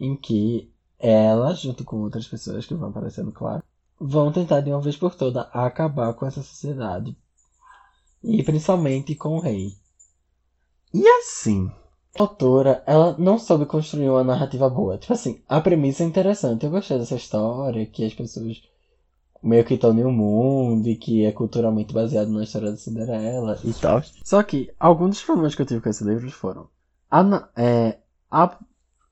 em 0.00 0.16
que 0.16 0.72
ela, 0.98 1.54
junto 1.54 1.84
com 1.84 2.00
outras 2.00 2.26
pessoas 2.26 2.66
que 2.66 2.74
vão 2.74 2.88
aparecendo, 2.88 3.30
claro, 3.30 3.62
vão 4.00 4.32
tentar 4.32 4.60
de 4.60 4.70
uma 4.70 4.80
vez 4.80 4.96
por 4.96 5.14
todas 5.14 5.46
acabar 5.52 6.12
com 6.14 6.26
essa 6.26 6.42
sociedade. 6.42 7.16
E 8.22 8.42
principalmente 8.42 9.14
com 9.14 9.36
o 9.36 9.40
rei. 9.40 9.76
E 10.92 11.06
assim, 11.06 11.70
autora, 12.18 12.82
ela 12.86 13.16
não 13.18 13.38
soube 13.38 13.66
construir 13.66 14.08
uma 14.08 14.22
narrativa 14.22 14.68
boa. 14.68 14.98
Tipo 14.98 15.12
assim, 15.12 15.42
a 15.48 15.60
premissa 15.60 16.02
é 16.02 16.06
interessante. 16.06 16.64
Eu 16.64 16.70
gostei 16.70 16.98
dessa 16.98 17.16
história, 17.16 17.86
que 17.86 18.04
as 18.04 18.14
pessoas 18.14 18.62
meio 19.42 19.64
que 19.64 19.74
estão 19.74 19.96
em 19.96 20.04
um 20.04 20.10
mundo 20.10 20.88
e 20.88 20.96
que 20.96 21.24
é 21.24 21.30
culturalmente 21.30 21.92
baseado 21.92 22.30
na 22.30 22.44
história 22.44 22.70
da 22.70 22.76
Cinderela 22.76 23.58
e 23.62 23.72
tal. 23.74 24.02
Só 24.24 24.42
que 24.42 24.72
alguns 24.80 25.10
dos 25.10 25.22
problemas 25.22 25.54
que 25.54 25.62
eu 25.62 25.66
tive 25.66 25.80
com 25.82 25.90
esse 25.90 26.02
livro 26.02 26.30
foram. 26.30 26.68
A, 27.10 27.48
é, 27.54 27.98
a 28.30 28.58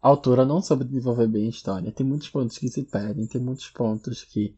autora 0.01 0.47
não 0.47 0.63
soube 0.63 0.85
desenvolver 0.85 1.27
bem 1.27 1.47
a 1.47 1.51
história. 1.51 1.93
Tem 1.93 2.07
muitos 2.07 2.31
pontos 2.31 2.57
que 2.57 2.69
se 2.69 2.83
perdem, 2.83 3.27
tem 3.27 3.41
muitos 3.41 3.69
pontos 3.69 4.25
que 4.25 4.57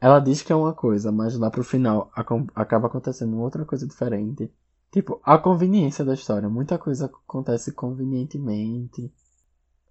ela 0.00 0.18
diz 0.18 0.42
que 0.42 0.52
é 0.52 0.56
uma 0.56 0.72
coisa, 0.72 1.12
mas 1.12 1.38
lá 1.38 1.50
pro 1.50 1.62
final 1.62 2.10
acaba 2.54 2.88
acontecendo 2.88 3.38
outra 3.38 3.64
coisa 3.64 3.86
diferente. 3.86 4.50
Tipo, 4.90 5.20
a 5.24 5.38
conveniência 5.38 6.04
da 6.04 6.14
história. 6.14 6.48
Muita 6.48 6.78
coisa 6.78 7.06
acontece 7.06 7.72
convenientemente. 7.72 9.12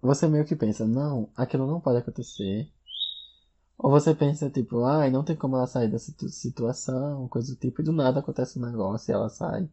Você 0.02 0.28
meio 0.28 0.44
que 0.44 0.56
pensa, 0.56 0.86
não, 0.86 1.30
aquilo 1.36 1.66
não 1.66 1.80
pode 1.80 1.98
acontecer. 1.98 2.70
Ou 3.78 3.90
você 3.90 4.14
pensa, 4.14 4.50
tipo, 4.50 4.84
ai, 4.84 5.10
não 5.10 5.24
tem 5.24 5.34
como 5.34 5.56
ela 5.56 5.66
sair 5.66 5.88
dessa 5.88 6.12
situação, 6.28 7.26
coisa 7.28 7.54
do 7.54 7.58
tipo, 7.58 7.80
e 7.80 7.84
do 7.84 7.92
nada 7.92 8.20
acontece 8.20 8.58
um 8.58 8.62
negócio 8.62 9.10
e 9.10 9.14
ela 9.14 9.30
sai. 9.30 9.68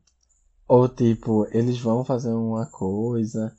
Ou 0.67 0.87
tipo, 0.87 1.45
eles 1.51 1.79
vão 1.79 2.05
fazer 2.05 2.31
uma 2.31 2.65
coisa 2.65 3.55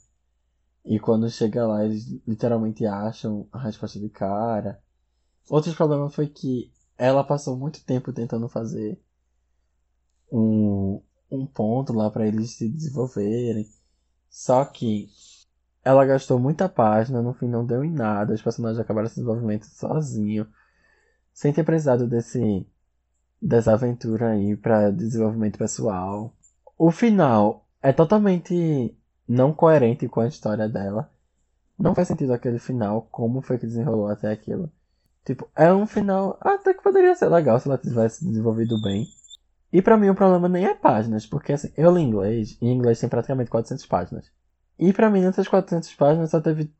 e 0.84 0.98
quando 0.98 1.28
chega 1.30 1.66
lá 1.66 1.84
eles 1.84 2.06
literalmente 2.26 2.86
acham 2.86 3.46
a 3.52 3.58
resposta 3.58 3.98
de 3.98 4.08
cara. 4.08 4.82
Outro 5.50 5.74
problema 5.74 6.10
foi 6.10 6.28
que 6.28 6.72
ela 6.96 7.24
passou 7.24 7.56
muito 7.56 7.84
tempo 7.84 8.12
tentando 8.12 8.48
fazer 8.48 9.00
um, 10.32 11.00
um 11.30 11.46
ponto 11.46 11.92
lá 11.92 12.10
para 12.10 12.26
eles 12.26 12.52
se 12.52 12.68
desenvolverem. 12.68 13.68
Só 14.28 14.64
que 14.64 15.08
ela 15.84 16.04
gastou 16.04 16.38
muita 16.38 16.68
página, 16.68 17.22
no 17.22 17.32
fim 17.32 17.48
não 17.48 17.64
deu 17.64 17.84
em 17.84 17.90
nada, 17.90 18.34
os 18.34 18.42
personagens 18.42 18.78
acabaram 18.80 19.06
esse 19.06 19.16
desenvolvimento 19.16 19.64
sozinho, 19.66 20.46
sem 21.32 21.52
ter 21.52 21.64
precisado 21.64 22.06
desse 22.06 22.66
dessa 23.40 23.72
aventura 23.72 24.30
aí 24.30 24.56
para 24.56 24.90
desenvolvimento 24.90 25.58
pessoal. 25.58 26.34
O 26.76 26.90
final 26.90 27.66
é 27.80 27.92
totalmente 27.92 28.96
não 29.26 29.52
coerente 29.52 30.08
com 30.08 30.20
a 30.20 30.28
história 30.28 30.68
dela. 30.68 31.10
Não 31.78 31.94
faz 31.94 32.08
sentido 32.08 32.32
aquele 32.32 32.58
final, 32.58 33.06
como 33.10 33.40
foi 33.40 33.56
que 33.56 33.66
desenrolou 33.66 34.08
até 34.08 34.32
aquilo. 34.32 34.70
Tipo, 35.24 35.48
é 35.54 35.72
um 35.72 35.86
final 35.86 36.36
até 36.40 36.74
que 36.74 36.82
poderia 36.82 37.14
ser 37.14 37.28
legal 37.28 37.60
se 37.60 37.68
ela 37.68 37.78
tivesse 37.78 38.24
desenvolvido 38.24 38.80
bem. 38.80 39.06
E 39.72 39.82
para 39.82 39.96
mim 39.96 40.08
o 40.08 40.14
problema 40.14 40.48
nem 40.48 40.64
é 40.64 40.74
páginas, 40.74 41.26
porque 41.26 41.52
assim, 41.52 41.72
eu 41.76 41.94
li 41.94 42.02
inglês, 42.02 42.56
e 42.60 42.68
inglês 42.68 42.98
tem 43.00 43.08
praticamente 43.08 43.50
400 43.50 43.84
páginas. 43.86 44.30
E 44.78 44.92
para 44.92 45.10
mim 45.10 45.20
nessas 45.20 45.46
400 45.46 45.94
páginas 45.94 46.30
só 46.30 46.40
teve 46.40 46.72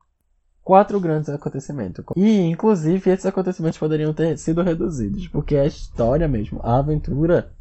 quatro 0.63 1.01
grandes 1.01 1.29
acontecimentos. 1.29 2.05
E 2.17 2.41
inclusive 2.41 3.11
esses 3.11 3.27
acontecimentos 3.27 3.79
poderiam 3.79 4.13
ter 4.15 4.39
sido 4.39 4.63
reduzidos, 4.63 5.29
porque 5.29 5.57
a 5.57 5.67
história 5.67 6.29
mesmo, 6.29 6.61
a 6.63 6.79
aventura 6.79 7.53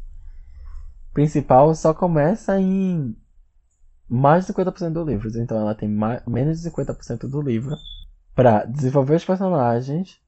principal 1.12 1.74
só 1.74 1.92
começa 1.92 2.58
em 2.60 3.16
mais 4.08 4.46
de 4.46 4.52
50% 4.52 4.92
do 4.92 5.04
livro. 5.04 5.28
Então 5.38 5.58
ela 5.58 5.74
tem 5.74 5.88
mais, 5.88 6.24
menos 6.26 6.60
de 6.60 6.70
50% 6.70 7.28
do 7.28 7.42
livro 7.42 7.76
para 8.34 8.64
desenvolver 8.64 9.16
os 9.16 9.24
personagens, 9.24 10.20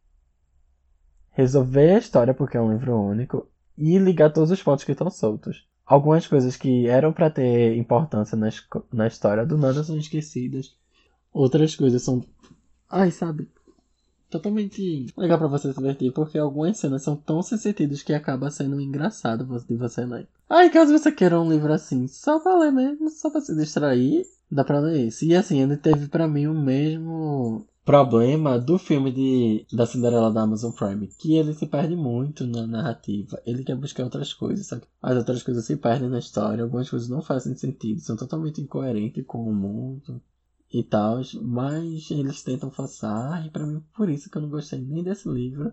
resolver 1.31 1.95
a 1.95 1.99
história, 1.99 2.35
porque 2.35 2.57
é 2.57 2.61
um 2.61 2.73
livro 2.73 2.99
único, 3.01 3.49
e 3.81 3.99
ligar 3.99 4.33
todos 4.33 4.51
os 4.51 4.63
pontos 4.63 4.85
que 4.85 4.93
estão 4.93 5.11
soltos. 5.11 5.67
Algumas 5.87 6.27
coisas 6.27 6.57
que 6.57 6.87
eram 6.87 7.13
para 7.13 7.31
ter 7.31 7.77
importância 7.77 8.37
na, 8.37 8.49
na 8.93 9.07
história 9.07 9.45
do 9.45 9.57
nada 9.57 9.83
são 9.83 9.97
esquecidas. 9.97 10.77
Outras 11.33 11.75
coisas 11.75 12.03
são. 12.03 12.23
Ai, 12.89 13.11
sabe? 13.11 13.49
Totalmente 14.29 15.07
legal 15.17 15.39
para 15.39 15.49
você 15.49 15.73
se 15.73 15.79
divertir, 15.79 16.13
porque 16.13 16.39
algumas 16.39 16.77
cenas 16.79 17.03
são 17.03 17.17
tão 17.17 17.43
sem 17.43 17.59
sentidos 17.59 18.03
que 18.03 18.13
acaba 18.13 18.51
sendo 18.51 18.81
engraçado 18.81 19.45
de 19.67 19.75
você 19.75 20.05
ler. 20.05 20.29
Ai, 20.49 20.71
caso 20.71 20.97
você 20.97 21.11
queira 21.11 21.41
um 21.41 21.51
livro 21.51 21.73
assim, 21.73 22.07
só 22.07 22.39
pra 22.39 22.57
ler 22.57 22.71
mesmo, 22.71 23.09
só 23.09 23.31
pra 23.31 23.41
se 23.41 23.57
distrair, 23.57 24.25
dá 24.51 24.63
pra 24.63 24.79
ler 24.79 25.07
isso. 25.09 25.25
E 25.25 25.35
assim, 25.35 25.61
ele 25.61 25.77
teve 25.77 26.07
para 26.07 26.29
mim 26.29 26.47
o 26.47 26.55
mesmo 26.55 27.67
problema 27.91 28.57
do 28.57 28.79
filme 28.79 29.11
de, 29.11 29.67
da 29.73 29.85
Cinderela 29.85 30.33
da 30.33 30.43
Amazon 30.43 30.71
Prime, 30.71 31.09
que 31.09 31.35
ele 31.35 31.53
se 31.53 31.67
perde 31.67 31.97
muito 31.97 32.47
na 32.47 32.65
narrativa. 32.65 33.43
Ele 33.45 33.65
quer 33.65 33.75
buscar 33.75 34.05
outras 34.05 34.33
coisas, 34.33 34.69
sabe? 34.69 34.83
As 35.03 35.17
outras 35.17 35.43
coisas 35.43 35.65
se 35.65 35.77
perdem 35.77 36.09
na 36.09 36.21
história, 36.21 36.63
algumas 36.63 36.89
coisas 36.89 37.09
não 37.09 37.21
fazem 37.21 37.57
sentido, 37.57 38.01
são 38.01 38.17
totalmente 38.17 38.61
incoerentes 38.61 39.25
com 39.27 39.43
o 39.43 39.53
mundo 39.53 40.23
e 40.73 40.85
tal, 40.85 41.21
mas 41.43 42.09
eles 42.13 42.45
tentam 42.45 42.71
forçar, 42.71 43.45
e 43.45 43.51
para 43.51 43.67
mim 43.67 43.83
por 43.97 44.09
isso 44.09 44.31
que 44.31 44.39
eu 44.39 44.43
não 44.43 44.51
gostei 44.51 44.79
nem 44.79 45.03
desse 45.03 45.29
livro, 45.29 45.73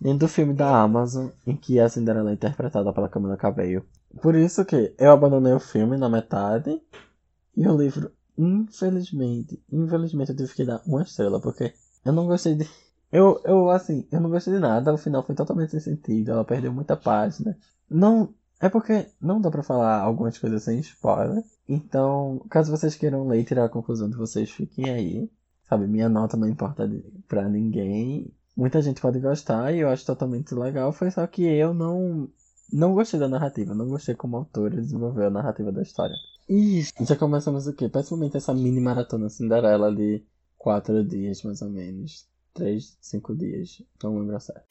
nem 0.00 0.16
do 0.16 0.26
filme 0.26 0.54
da 0.54 0.80
Amazon, 0.80 1.28
em 1.46 1.54
que 1.54 1.78
a 1.78 1.86
Cinderela 1.86 2.30
é 2.30 2.32
interpretada 2.32 2.94
pela 2.94 3.10
Camila 3.10 3.36
Cabello. 3.36 3.84
Por 4.22 4.34
isso 4.34 4.64
que 4.64 4.94
eu 4.98 5.12
abandonei 5.12 5.52
o 5.52 5.60
filme 5.60 5.98
na 5.98 6.08
metade, 6.08 6.80
e 7.54 7.68
o 7.68 7.76
livro 7.76 8.10
Infelizmente, 8.38 9.60
infelizmente 9.70 10.30
eu 10.30 10.36
tive 10.36 10.54
que 10.54 10.64
dar 10.64 10.80
uma 10.86 11.02
estrela, 11.02 11.40
porque 11.40 11.74
eu 12.04 12.12
não 12.12 12.26
gostei 12.26 12.54
de. 12.54 12.68
Eu, 13.10 13.40
eu, 13.46 13.70
assim, 13.70 14.06
eu 14.12 14.20
não 14.20 14.28
gostei 14.28 14.52
de 14.52 14.60
nada, 14.60 14.92
o 14.92 14.98
final 14.98 15.22
foi 15.22 15.34
totalmente 15.34 15.70
sem 15.70 15.80
sentido, 15.80 16.30
ela 16.30 16.44
perdeu 16.44 16.70
muita 16.70 16.94
página. 16.94 17.56
Não. 17.88 18.34
É 18.60 18.68
porque 18.68 19.06
não 19.18 19.40
dá 19.40 19.50
pra 19.50 19.62
falar 19.62 20.00
algumas 20.02 20.36
coisas 20.36 20.62
sem 20.62 20.78
spoiler. 20.80 21.42
Então, 21.66 22.44
caso 22.50 22.70
vocês 22.70 22.96
queiram 22.96 23.26
ler 23.26 23.40
e 23.40 23.44
tirar 23.44 23.64
a 23.64 23.68
conclusão 23.70 24.10
de 24.10 24.16
vocês, 24.16 24.50
fiquem 24.50 24.90
aí. 24.90 25.30
Sabe, 25.66 25.86
minha 25.86 26.06
nota 26.06 26.36
não 26.36 26.46
importa 26.46 26.86
pra 27.26 27.48
ninguém. 27.48 28.30
Muita 28.54 28.82
gente 28.82 29.00
pode 29.00 29.18
gostar 29.20 29.72
e 29.72 29.78
eu 29.78 29.88
acho 29.88 30.04
totalmente 30.04 30.54
legal. 30.54 30.92
Foi 30.92 31.10
só 31.10 31.26
que 31.26 31.44
eu 31.44 31.72
não. 31.72 32.28
Não 32.70 32.92
gostei 32.92 33.18
da 33.18 33.26
narrativa, 33.28 33.74
não 33.74 33.88
gostei 33.88 34.14
como 34.14 34.36
autor 34.36 34.70
desenvolveu 34.70 35.28
a 35.28 35.30
narrativa 35.30 35.72
da 35.72 35.80
história. 35.80 36.14
Isso. 36.48 36.92
Já 37.00 37.14
começamos 37.14 37.66
o 37.66 37.74
quê? 37.74 37.88
Pessoalmente 37.88 38.38
essa 38.38 38.54
mini 38.54 38.80
maratona 38.80 39.28
Cinderela 39.28 39.94
de 39.94 40.24
quatro 40.56 41.04
dias, 41.04 41.42
mais 41.42 41.60
ou 41.60 41.68
menos. 41.68 42.26
Três, 42.54 42.96
cinco 43.00 43.36
dias. 43.36 43.82
Não 44.02 44.18
lembro 44.18 44.40
certo. 44.40 44.66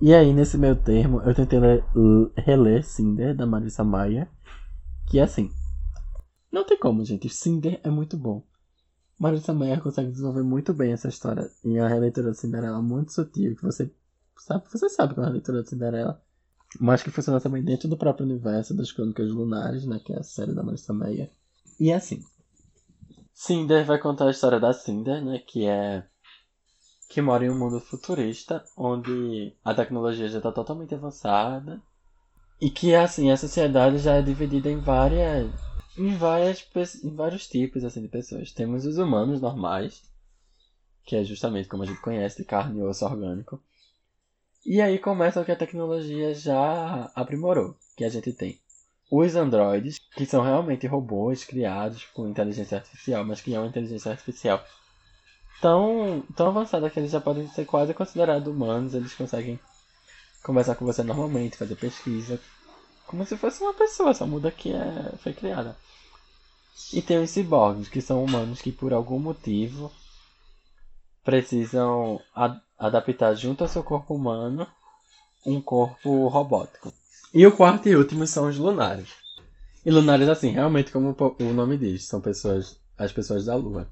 E 0.00 0.12
aí, 0.12 0.34
nesse 0.34 0.58
meio 0.58 0.76
termo, 0.76 1.22
eu 1.22 1.34
tentei 1.34 1.58
ler, 1.58 1.84
reler 2.36 2.84
Cinder, 2.84 3.34
da 3.34 3.46
Marissa 3.46 3.82
Maia. 3.82 4.28
Que 5.08 5.18
é 5.18 5.22
assim. 5.22 5.50
Não 6.50 6.64
tem 6.66 6.78
como, 6.78 7.04
gente. 7.04 7.28
Cinder 7.28 7.80
é 7.82 7.88
muito 7.88 8.16
bom. 8.16 8.44
Marissa 9.18 9.54
Maia 9.54 9.80
consegue 9.80 10.10
desenvolver 10.10 10.42
muito 10.42 10.74
bem 10.74 10.92
essa 10.92 11.08
história. 11.08 11.50
E 11.64 11.78
a 11.78 11.88
releitura 11.88 12.32
de 12.32 12.38
Cinderela 12.38 12.78
é 12.78 12.82
muito 12.82 13.12
sutil. 13.12 13.56
Que 13.56 13.62
você 13.62 13.90
sabe, 14.36 14.64
você 14.70 14.90
sabe 14.90 15.14
que 15.14 15.20
é 15.20 15.22
uma 15.22 15.28
releitura 15.28 15.62
de 15.62 15.70
Cinderela 15.70 16.22
mas 16.80 17.02
que 17.02 17.10
funciona 17.10 17.40
também 17.40 17.62
dentro 17.62 17.88
do 17.88 17.96
próprio 17.96 18.26
universo 18.26 18.74
das 18.74 18.92
Crônicas 18.92 19.30
Lunares, 19.30 19.86
né? 19.86 20.00
Que 20.04 20.12
é 20.12 20.18
a 20.18 20.22
série 20.22 20.52
da 20.52 20.62
Marissa 20.62 20.92
Meia. 20.92 21.30
E 21.78 21.90
é 21.90 21.94
assim. 21.94 22.22
Cinder 23.34 23.84
vai 23.84 23.98
contar 23.98 24.26
a 24.26 24.30
história 24.30 24.60
da 24.60 24.72
Cinder, 24.72 25.24
né? 25.24 25.38
Que 25.38 25.66
é. 25.66 26.06
Que 27.08 27.20
mora 27.20 27.44
em 27.44 27.50
um 27.50 27.58
mundo 27.58 27.80
futurista, 27.80 28.64
onde 28.76 29.54
a 29.64 29.74
tecnologia 29.74 30.28
já 30.28 30.38
está 30.38 30.50
totalmente 30.50 30.94
avançada. 30.94 31.82
E 32.60 32.70
que, 32.70 32.94
assim, 32.94 33.30
a 33.30 33.36
sociedade 33.36 33.98
já 33.98 34.14
é 34.14 34.22
dividida 34.22 34.70
em 34.70 34.78
várias. 34.78 35.50
Em, 35.98 36.16
várias, 36.16 36.64
em 37.04 37.14
vários 37.14 37.46
tipos 37.48 37.84
assim, 37.84 38.00
de 38.00 38.08
pessoas. 38.08 38.52
Temos 38.52 38.86
os 38.86 38.96
humanos 38.96 39.40
normais, 39.40 40.02
que 41.04 41.16
é 41.16 41.24
justamente 41.24 41.68
como 41.68 41.82
a 41.82 41.86
gente 41.86 42.00
conhece, 42.00 42.38
de 42.38 42.44
carne 42.44 42.78
e 42.78 42.82
osso 42.82 43.04
orgânico. 43.04 43.60
E 44.64 44.80
aí 44.80 44.98
começa 44.98 45.40
o 45.40 45.44
que 45.44 45.52
a 45.52 45.56
tecnologia 45.56 46.34
já 46.34 47.10
aprimorou, 47.14 47.76
que 47.96 48.04
a 48.04 48.08
gente 48.08 48.32
tem 48.32 48.60
os 49.10 49.34
androides, 49.36 49.98
que 50.16 50.24
são 50.24 50.42
realmente 50.42 50.86
robôs 50.86 51.44
criados 51.44 52.04
com 52.14 52.28
inteligência 52.28 52.78
artificial, 52.78 53.24
mas 53.24 53.40
que 53.40 53.54
é 53.54 53.58
uma 53.58 53.68
inteligência 53.68 54.10
artificial 54.10 54.64
tão, 55.60 56.24
tão 56.34 56.48
avançada 56.48 56.88
que 56.88 56.98
eles 56.98 57.10
já 57.10 57.20
podem 57.20 57.46
ser 57.48 57.64
quase 57.64 57.92
considerados 57.92 58.48
humanos, 58.48 58.94
eles 58.94 59.14
conseguem 59.14 59.60
conversar 60.42 60.74
com 60.74 60.84
você 60.84 61.02
normalmente, 61.02 61.56
fazer 61.56 61.76
pesquisa, 61.76 62.40
como 63.06 63.24
se 63.26 63.36
fosse 63.36 63.62
uma 63.62 63.74
pessoa, 63.74 64.14
só 64.14 64.26
muda 64.26 64.50
que 64.50 64.72
é, 64.72 65.12
foi 65.18 65.32
criada. 65.32 65.76
E 66.92 67.02
tem 67.02 67.22
os 67.22 67.30
ciborgues, 67.30 67.88
que 67.88 68.00
são 68.00 68.24
humanos 68.24 68.60
que 68.60 68.72
por 68.72 68.92
algum 68.92 69.18
motivo 69.18 69.92
precisam 71.22 72.20
adaptar 72.86 73.34
junto 73.34 73.62
ao 73.62 73.68
seu 73.68 73.82
corpo 73.82 74.14
humano 74.14 74.66
um 75.46 75.60
corpo 75.60 76.26
robótico. 76.28 76.92
E 77.32 77.46
o 77.46 77.52
quarto 77.52 77.88
e 77.88 77.96
último 77.96 78.26
são 78.26 78.48
os 78.48 78.58
lunares. 78.58 79.08
E 79.84 79.90
lunares, 79.90 80.28
assim, 80.28 80.50
realmente 80.50 80.92
como 80.92 81.16
o 81.38 81.44
nome 81.52 81.78
diz, 81.78 82.06
são 82.06 82.20
pessoas, 82.20 82.76
as 82.98 83.12
pessoas 83.12 83.46
da 83.46 83.54
Lua. 83.54 83.88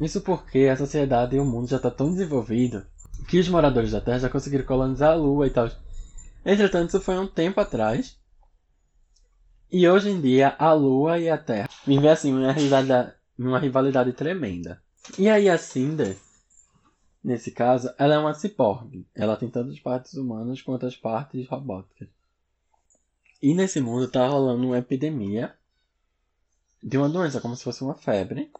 Isso 0.00 0.20
porque 0.20 0.68
a 0.70 0.76
sociedade 0.76 1.36
e 1.36 1.40
o 1.40 1.44
mundo 1.44 1.68
já 1.68 1.76
está 1.76 1.90
tão 1.90 2.10
desenvolvido 2.10 2.84
que 3.28 3.38
os 3.38 3.48
moradores 3.48 3.92
da 3.92 4.00
Terra 4.00 4.20
já 4.20 4.28
conseguiram 4.28 4.64
colonizar 4.64 5.12
a 5.12 5.16
Lua 5.16 5.46
e 5.46 5.50
tal. 5.50 5.70
Entretanto, 6.44 6.88
isso 6.88 7.00
foi 7.00 7.18
um 7.18 7.26
tempo 7.26 7.60
atrás. 7.60 8.16
E 9.70 9.88
hoje 9.88 10.10
em 10.10 10.20
dia, 10.20 10.54
a 10.58 10.72
Lua 10.72 11.18
e 11.18 11.30
a 11.30 11.38
Terra 11.38 11.68
vivem 11.86 12.10
assim 12.10 12.32
uma 12.32 12.52
rivalidade, 12.52 13.12
uma 13.38 13.58
rivalidade 13.58 14.12
tremenda. 14.12 14.82
E 15.18 15.28
aí 15.28 15.48
a 15.48 15.58
Cinder 15.58 16.16
Nesse 17.22 17.52
caso, 17.52 17.92
ela 17.98 18.14
é 18.14 18.18
uma 18.18 18.34
ciborgue. 18.34 19.06
Ela 19.14 19.36
tem 19.36 19.48
tantas 19.48 19.78
partes 19.78 20.14
humanas 20.14 20.60
quanto 20.60 20.86
as 20.86 20.96
partes 20.96 21.46
robóticas. 21.48 22.08
E 23.40 23.54
nesse 23.54 23.80
mundo 23.80 24.08
tá 24.08 24.26
rolando 24.26 24.66
uma 24.66 24.78
epidemia 24.78 25.54
de 26.82 26.98
uma 26.98 27.08
doença, 27.08 27.40
como 27.40 27.54
se 27.54 27.62
fosse 27.62 27.82
uma 27.82 27.94
febre. 27.94 28.50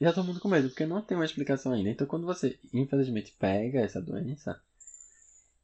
E 0.00 0.04
tá 0.04 0.12
todo 0.12 0.26
mundo 0.26 0.40
com 0.40 0.48
medo, 0.48 0.68
porque 0.68 0.86
não 0.86 1.02
tem 1.02 1.16
uma 1.16 1.24
explicação 1.24 1.72
ainda. 1.72 1.90
Então, 1.90 2.06
quando 2.06 2.26
você, 2.26 2.58
infelizmente, 2.72 3.34
pega 3.38 3.80
essa 3.80 4.02
doença, 4.02 4.60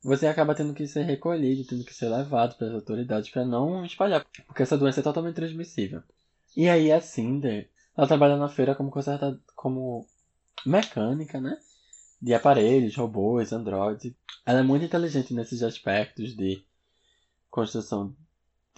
você 0.03 0.27
acaba 0.27 0.55
tendo 0.55 0.73
que 0.73 0.87
ser 0.87 1.03
recolhido, 1.03 1.67
tendo 1.67 1.85
que 1.85 1.93
ser 1.93 2.09
levado 2.09 2.57
pelas 2.57 2.75
autoridades 2.75 3.29
para 3.29 3.45
não 3.45 3.85
espalhar, 3.85 4.25
porque 4.47 4.63
essa 4.63 4.79
doença 4.79 5.01
é 5.01 5.03
totalmente 5.03 5.37
transmissível. 5.37 6.03
E 6.57 6.69
aí 6.69 6.91
a 6.91 7.01
Cinder, 7.01 7.69
ela 7.97 8.07
trabalha 8.07 8.37
na 8.37 8.49
feira 8.49 8.75
como 8.75 8.93
como 9.55 10.07
mecânica, 10.65 11.41
né? 11.41 11.59
De 12.21 12.35
aparelhos, 12.35 12.97
robôs, 12.97 13.53
androides. 13.53 14.13
Ela 14.45 14.61
é 14.61 14.63
muito 14.63 14.85
inteligente 14.85 15.35
nesses 15.35 15.63
aspectos 15.63 16.37
de 16.37 16.63
construção 17.51 18.15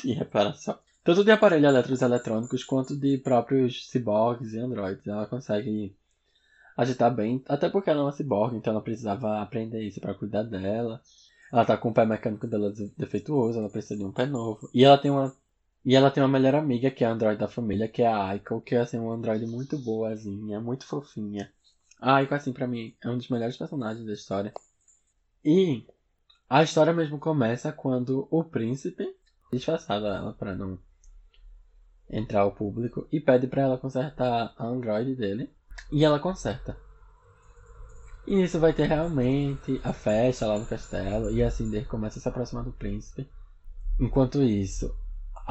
e 0.05 0.13
reparação. 0.13 0.79
Tanto 1.05 1.25
de 1.25 1.31
aparelhos 1.31 1.69
elétricos 1.69 2.03
eletrônicos 2.03 2.65
quanto 2.65 2.97
de 2.97 3.19
próprios 3.19 3.89
ciborgues 3.91 4.53
e 4.53 4.59
androides. 4.59 5.07
Ela 5.07 5.27
consegue 5.27 5.97
agitar 6.77 7.15
bem, 7.15 7.43
até 7.49 7.69
porque 7.69 7.91
ela 7.91 8.01
é 8.01 8.03
uma 8.05 8.13
ciborgue, 8.13 8.57
então 8.57 8.73
ela 8.73 8.83
precisava 8.83 9.41
aprender 9.43 9.83
isso 9.83 10.01
para 10.01 10.15
cuidar 10.15 10.45
dela. 10.45 11.03
Ela 11.53 11.65
tá 11.65 11.77
com 11.77 11.91
o 11.91 11.95
pé 11.95 12.07
mecânico 12.07 12.47
dela 12.47 12.73
defeituoso, 12.97 13.59
ela 13.59 13.69
precisa 13.69 13.97
de 13.97 14.05
um 14.05 14.13
pé 14.13 14.27
novo. 14.27 14.71
E 14.73 14.85
ela 14.85 14.97
tem 14.97 15.11
uma 15.11 15.35
E 15.85 15.95
ela 15.97 16.11
tem 16.11 16.23
uma 16.23 16.29
melhor 16.29 16.55
amiga, 16.55 16.91
que 16.91 17.05
é 17.05 17.07
a 17.07 17.11
android 17.13 17.39
da 17.39 17.49
família, 17.49 17.89
que 17.89 18.03
é 18.03 18.07
a 18.07 18.25
Aiko, 18.29 18.61
que 18.61 18.75
é 18.75 18.81
assim, 18.81 18.99
uma 18.99 19.15
android 19.15 19.45
muito 19.47 19.77
boazinha, 19.79 20.61
muito 20.61 20.87
fofinha. 20.87 21.53
A 22.03 22.17
Aiko, 22.17 22.35
assim, 22.35 22.53
pra 22.53 22.67
mim, 22.67 22.97
é 23.01 23.09
um 23.09 23.17
dos 23.17 23.29
melhores 23.29 23.57
personagens 23.57 24.05
da 24.05 24.13
história. 24.13 24.53
E 25.45 25.87
a 26.51 26.61
história 26.65 26.93
mesmo 26.93 27.17
começa 27.17 27.71
quando 27.73 28.27
o 28.29 28.43
príncipe, 28.43 29.15
disfarçado 29.53 30.07
ela 30.07 30.33
pra 30.33 30.53
não 30.53 30.77
entrar 32.11 32.41
ao 32.41 32.51
público, 32.51 33.07
e 33.13 33.21
pede 33.21 33.47
para 33.47 33.63
ela 33.63 33.79
consertar 33.79 34.53
a 34.59 34.67
android 34.67 35.15
dele. 35.15 35.49
E 35.93 36.05
ela 36.05 36.19
conserta. 36.19 36.77
E 38.27 38.35
nisso 38.35 38.59
vai 38.59 38.73
ter 38.73 38.89
realmente 38.89 39.81
a 39.85 39.93
festa 39.93 40.49
lá 40.49 40.59
no 40.59 40.67
castelo. 40.67 41.31
E 41.31 41.41
a 41.41 41.53
Cinder 41.53 41.87
começa 41.87 42.19
a 42.19 42.23
se 42.23 42.29
aproximar 42.29 42.65
do 42.65 42.73
príncipe. 42.73 43.31
Enquanto 44.01 44.43
isso, 44.43 44.93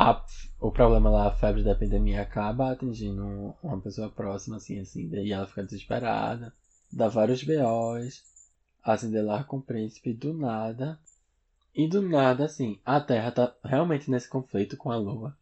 a, 0.02 0.26
o 0.60 0.72
problema 0.72 1.12
lá, 1.12 1.28
a 1.28 1.32
febre 1.32 1.64
da 1.64 1.72
epidemia, 1.72 2.24
acaba 2.24 2.72
atingindo 2.72 3.56
uma 3.62 3.80
pessoa 3.80 4.10
próxima, 4.10 4.58
assim, 4.58 4.80
assim. 4.80 5.08
Daí 5.08 5.32
ela 5.32 5.46
fica 5.46 5.64
desesperada. 5.64 6.52
Dá 6.92 7.08
vários 7.08 7.44
BOs. 7.44 8.24
A 8.84 8.98
Cinder 8.98 9.24
larga 9.24 9.46
com 9.46 9.58
o 9.58 9.62
príncipe 9.62 10.12
do 10.12 10.34
nada. 10.34 11.00
E 11.76 11.88
do 11.88 12.02
nada, 12.02 12.46
assim, 12.46 12.80
a 12.84 13.00
Terra 13.00 13.32
tá 13.32 13.56
realmente 13.64 14.10
nesse 14.10 14.28
conflito 14.28 14.76
com 14.76 14.92
a 14.92 14.98
Lua. 14.98 15.38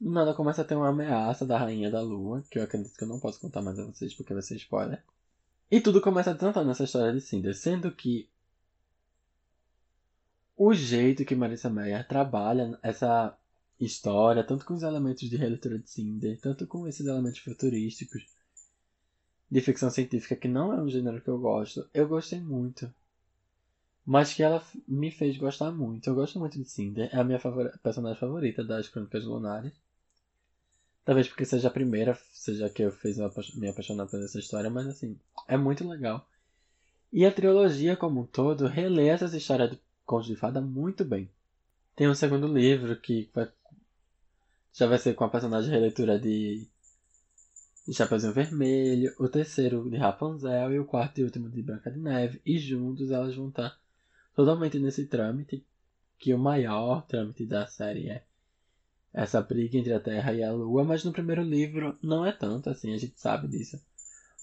Do 0.00 0.10
nada 0.10 0.32
começa 0.32 0.62
a 0.62 0.64
ter 0.64 0.74
uma 0.74 0.88
ameaça 0.88 1.44
da 1.44 1.58
Rainha 1.58 1.90
da 1.90 2.00
Lua, 2.00 2.42
que 2.50 2.58
eu 2.58 2.62
acredito 2.62 2.96
que 2.96 3.04
eu 3.04 3.08
não 3.08 3.20
posso 3.20 3.38
contar 3.40 3.60
mais 3.60 3.78
a 3.78 3.84
vocês 3.84 4.14
porque 4.14 4.32
vai 4.32 4.42
ser 4.42 4.56
spoiler. 4.56 5.04
E 5.70 5.80
tudo 5.80 6.00
começa 6.00 6.30
a 6.30 6.34
tentar 6.34 6.64
nessa 6.64 6.84
história 6.84 7.12
de 7.12 7.20
Cinder, 7.20 7.54
sendo 7.54 7.92
que 7.92 8.28
o 10.56 10.72
jeito 10.72 11.24
que 11.24 11.36
Marissa 11.36 11.68
Meyer 11.68 12.06
trabalha 12.08 12.78
essa 12.82 13.36
história, 13.78 14.42
tanto 14.44 14.64
com 14.64 14.74
os 14.74 14.82
elementos 14.82 15.28
de 15.28 15.36
releitura 15.36 15.78
de 15.78 15.90
Cinder, 15.90 16.38
tanto 16.40 16.66
com 16.66 16.86
esses 16.88 17.06
elementos 17.06 17.40
futurísticos 17.40 18.26
de 19.50 19.60
ficção 19.60 19.90
científica, 19.90 20.36
que 20.36 20.48
não 20.48 20.72
é 20.72 20.80
um 20.80 20.88
gênero 20.88 21.20
que 21.20 21.28
eu 21.28 21.38
gosto, 21.38 21.88
eu 21.92 22.08
gostei 22.08 22.40
muito. 22.40 22.92
Mas 24.04 24.32
que 24.32 24.42
ela 24.42 24.64
me 24.86 25.10
fez 25.10 25.36
gostar 25.36 25.72
muito. 25.72 26.08
Eu 26.08 26.14
gosto 26.14 26.38
muito 26.38 26.58
de 26.58 26.68
Cinder, 26.68 27.10
é 27.12 27.18
a 27.18 27.24
minha 27.24 27.40
favor 27.40 27.76
personagem 27.82 28.18
favorita 28.18 28.64
das 28.64 28.88
Crônicas 28.88 29.24
Lunares. 29.24 29.72
Talvez 31.04 31.28
porque 31.28 31.44
seja 31.44 31.68
a 31.68 31.70
primeira, 31.70 32.18
seja 32.32 32.68
que 32.68 32.82
eu 32.82 32.90
fiz 32.90 33.16
me 33.54 33.68
apaixonar 33.68 34.06
por 34.06 34.20
essa 34.20 34.38
história, 34.38 34.70
mas 34.70 34.86
assim, 34.86 35.18
é 35.46 35.56
muito 35.56 35.86
legal. 35.86 36.28
E 37.12 37.24
a 37.24 37.32
trilogia 37.32 37.96
como 37.96 38.22
um 38.22 38.26
todo 38.26 38.66
relê 38.66 39.08
essas 39.08 39.32
histórias 39.32 39.70
de 39.70 39.80
Contos 40.04 40.26
de 40.26 40.36
Fada 40.36 40.60
muito 40.60 41.04
bem. 41.04 41.30
Tem 41.94 42.08
um 42.08 42.14
segundo 42.14 42.46
livro 42.46 42.94
que 43.00 43.30
vai, 43.32 43.48
já 44.76 44.86
vai 44.86 44.98
ser 44.98 45.14
com 45.14 45.24
a 45.24 45.28
personagem 45.30 45.70
releitura 45.70 46.18
de, 46.18 46.68
Chapeuzinho 47.90 48.34
Vermelho, 48.34 49.14
o 49.18 49.26
terceiro 49.26 49.88
de 49.88 49.96
Rapunzel 49.96 50.72
e 50.72 50.78
o 50.78 50.84
quarto 50.84 51.18
e 51.18 51.24
último 51.24 51.48
de 51.48 51.62
Branca 51.62 51.90
de 51.90 51.98
Neve. 51.98 52.42
E 52.44 52.58
juntos 52.58 53.10
elas 53.10 53.34
vão 53.34 53.48
estar 53.48 53.78
totalmente 54.34 54.78
nesse 54.78 55.06
trâmite, 55.06 55.64
que 56.18 56.34
o 56.34 56.38
maior 56.38 57.06
trâmite 57.06 57.46
da 57.46 57.66
série 57.66 58.10
é 58.10 58.22
essa 59.14 59.40
briga 59.40 59.78
entre 59.78 59.94
a 59.94 60.00
Terra 60.00 60.34
e 60.34 60.42
a 60.42 60.52
Lua, 60.52 60.84
mas 60.84 61.04
no 61.04 61.12
primeiro 61.12 61.42
livro 61.42 61.98
não 62.02 62.26
é 62.26 62.32
tanto 62.32 62.68
assim, 62.68 62.92
a 62.92 62.98
gente 62.98 63.18
sabe 63.18 63.48
disso. 63.48 63.80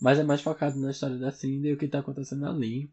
Mas 0.01 0.17
é 0.17 0.23
mais 0.23 0.41
focado 0.41 0.79
na 0.79 0.89
história 0.89 1.17
da 1.17 1.31
Cindy 1.31 1.67
e 1.67 1.73
o 1.73 1.77
que 1.77 1.85
está 1.85 1.99
acontecendo 1.99 2.47
ali. 2.47 2.89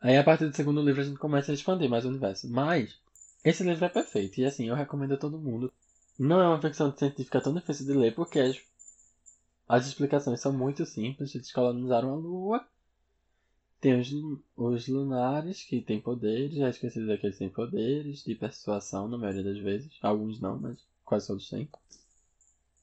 Aí 0.00 0.16
a 0.16 0.24
partir 0.24 0.48
do 0.48 0.56
segundo 0.56 0.82
livro 0.82 1.02
a 1.02 1.04
gente 1.04 1.18
começa 1.18 1.52
a 1.52 1.54
expandir 1.54 1.90
mais 1.90 2.06
o 2.06 2.08
universo. 2.08 2.48
Mas 2.48 2.98
esse 3.44 3.62
livro 3.62 3.84
é 3.84 3.88
perfeito 3.90 4.40
e 4.40 4.46
assim, 4.46 4.66
eu 4.66 4.74
recomendo 4.74 5.12
a 5.12 5.18
todo 5.18 5.38
mundo. 5.38 5.70
Não 6.20 6.40
é 6.40 6.46
uma 6.46 6.60
ficção 6.60 6.96
científica 6.96 7.40
tão 7.40 7.54
difícil 7.54 7.86
de 7.86 7.94
ler 7.94 8.14
porque 8.14 8.38
as, 8.38 8.60
as 9.68 9.86
explicações 9.86 10.40
são 10.40 10.52
muito 10.52 10.86
simples. 10.86 11.34
Eles 11.34 11.50
colonizaram 11.50 12.12
a 12.12 12.16
Lua 12.16 12.64
tem 13.80 13.98
os, 13.98 14.12
os 14.56 14.88
lunares, 14.88 15.62
que 15.62 15.80
têm 15.80 16.00
poderes, 16.00 16.54
já 16.54 16.68
esqueci 16.68 16.98
eles 16.98 17.38
têm 17.38 17.48
poderes 17.48 18.22
de 18.22 18.34
persuasão 18.34 19.08
na 19.08 19.16
maioria 19.16 19.42
das 19.42 19.58
vezes. 19.58 19.90
Alguns 20.02 20.38
não, 20.38 20.58
mas 20.58 20.78
quase 21.04 21.26
todos 21.26 21.48
têm. 21.48 21.66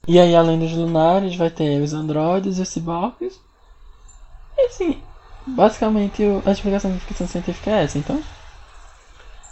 E 0.07 0.19
aí, 0.19 0.35
além 0.35 0.57
dos 0.57 0.71
lunares, 0.71 1.35
vai 1.35 1.51
ter 1.51 1.79
os 1.81 1.93
androides 1.93 2.57
e 2.57 2.61
os 2.61 2.69
ciborgues. 2.69 3.39
E 4.57 4.61
assim, 4.61 4.99
basicamente 5.45 6.23
a 6.45 6.51
explicação 6.51 6.91
de 6.91 6.99
ficção 7.01 7.27
científica 7.27 7.69
é 7.69 7.83
essa, 7.83 7.99
então. 7.99 8.23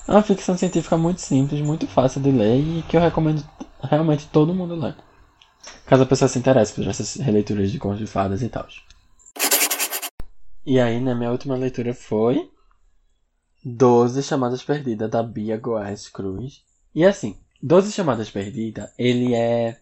É 0.07 0.11
uma 0.11 0.21
ficção 0.21 0.55
científica 0.55 0.95
muito 0.97 1.19
simples, 1.19 1.61
muito 1.61 1.87
fácil 1.87 2.21
de 2.21 2.31
ler 2.31 2.59
e 2.59 2.83
que 2.83 2.95
eu 2.95 3.01
recomendo 3.01 3.43
realmente 3.81 4.27
todo 4.27 4.53
mundo 4.53 4.75
ler. 4.75 4.95
Caso 5.85 6.03
a 6.03 6.05
pessoa 6.05 6.29
se 6.29 6.37
interesse 6.37 6.73
por 6.73 6.87
essas 6.87 7.15
releituras 7.15 7.71
de 7.71 7.79
contos 7.79 7.99
de 7.99 8.07
fadas 8.07 8.43
e 8.43 8.49
tal. 8.49 8.67
E 10.63 10.79
aí, 10.79 10.99
né, 10.99 11.15
minha 11.15 11.31
última 11.31 11.55
leitura 11.55 11.93
foi 11.93 12.49
Doze 13.63 14.21
Chamadas 14.21 14.63
Perdidas, 14.63 15.09
da 15.09 15.23
Bia 15.23 15.57
Goes 15.57 16.07
Cruz. 16.07 16.63
E 16.93 17.03
assim, 17.03 17.35
Doze 17.61 17.91
Chamadas 17.91 18.29
Perdidas, 18.29 18.91
ele 18.97 19.33
é... 19.33 19.79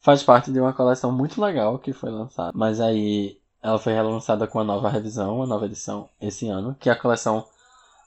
Faz 0.00 0.22
parte 0.22 0.52
de 0.52 0.60
uma 0.60 0.72
coleção 0.72 1.10
muito 1.12 1.40
legal 1.40 1.78
que 1.78 1.92
foi 1.92 2.10
lançada. 2.10 2.52
Mas 2.54 2.80
aí, 2.80 3.38
ela 3.62 3.78
foi 3.78 3.94
relançada 3.94 4.46
com 4.46 4.58
a 4.58 4.64
nova 4.64 4.88
revisão, 4.88 5.42
a 5.42 5.46
nova 5.46 5.66
edição, 5.66 6.08
esse 6.20 6.48
ano. 6.48 6.76
Que 6.78 6.90
é 6.90 6.92
a 6.92 6.96
coleção 6.96 7.46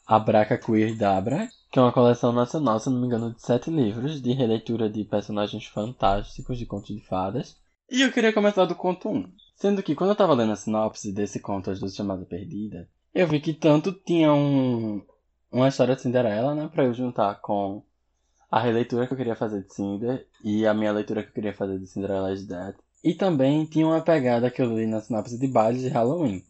Abraca 0.07 0.57
Queer 0.57 0.95
Dabra. 0.95 1.49
Que 1.69 1.79
é 1.79 1.81
uma 1.81 1.91
coleção 1.91 2.31
nacional, 2.31 2.79
se 2.79 2.89
não 2.89 3.01
me 3.01 3.07
engano, 3.07 3.33
de 3.33 3.41
sete 3.41 3.69
livros 3.69 4.21
de 4.21 4.31
releitura 4.31 4.89
de 4.89 5.03
personagens 5.03 5.65
fantásticos 5.65 6.57
de 6.57 6.65
contos 6.65 6.95
de 6.95 7.05
fadas. 7.05 7.57
E 7.91 8.01
eu 8.01 8.11
queria 8.11 8.31
começar 8.31 8.63
do 8.63 8.73
conto 8.73 9.09
1. 9.09 9.29
Sendo 9.57 9.83
que 9.83 9.95
quando 9.95 10.11
eu 10.11 10.15
tava 10.15 10.33
lendo 10.33 10.53
a 10.53 10.55
sinopse 10.55 11.11
desse 11.11 11.41
conto 11.41 11.69
As 11.69 11.79
Duas 11.79 11.93
Chamadas 11.93 12.27
Perdidas, 12.27 12.87
eu 13.13 13.27
vi 13.27 13.41
que 13.41 13.53
tanto 13.53 13.91
tinha 13.91 14.33
um, 14.33 15.01
uma 15.51 15.67
história 15.67 15.95
de 15.95 16.01
Cinderela, 16.01 16.55
né, 16.55 16.69
pra 16.71 16.85
eu 16.85 16.93
juntar 16.93 17.35
com 17.41 17.83
a 18.49 18.61
releitura 18.61 19.07
que 19.07 19.13
eu 19.13 19.17
queria 19.17 19.35
fazer 19.35 19.63
de 19.63 19.73
Cinder 19.73 20.25
e 20.41 20.65
a 20.65 20.73
minha 20.73 20.91
leitura 20.93 21.21
que 21.21 21.29
eu 21.29 21.33
queria 21.33 21.53
fazer 21.53 21.79
de 21.79 21.87
Cinderella 21.87 22.31
is 22.31 22.45
Dead. 22.45 22.75
E 23.03 23.13
também 23.13 23.65
tinha 23.65 23.85
uma 23.85 24.01
pegada 24.01 24.49
que 24.49 24.61
eu 24.61 24.77
li 24.77 24.85
na 24.85 25.01
sinopse 25.01 25.37
de 25.37 25.47
baile 25.47 25.79
de 25.79 25.89
Halloween. 25.89 26.43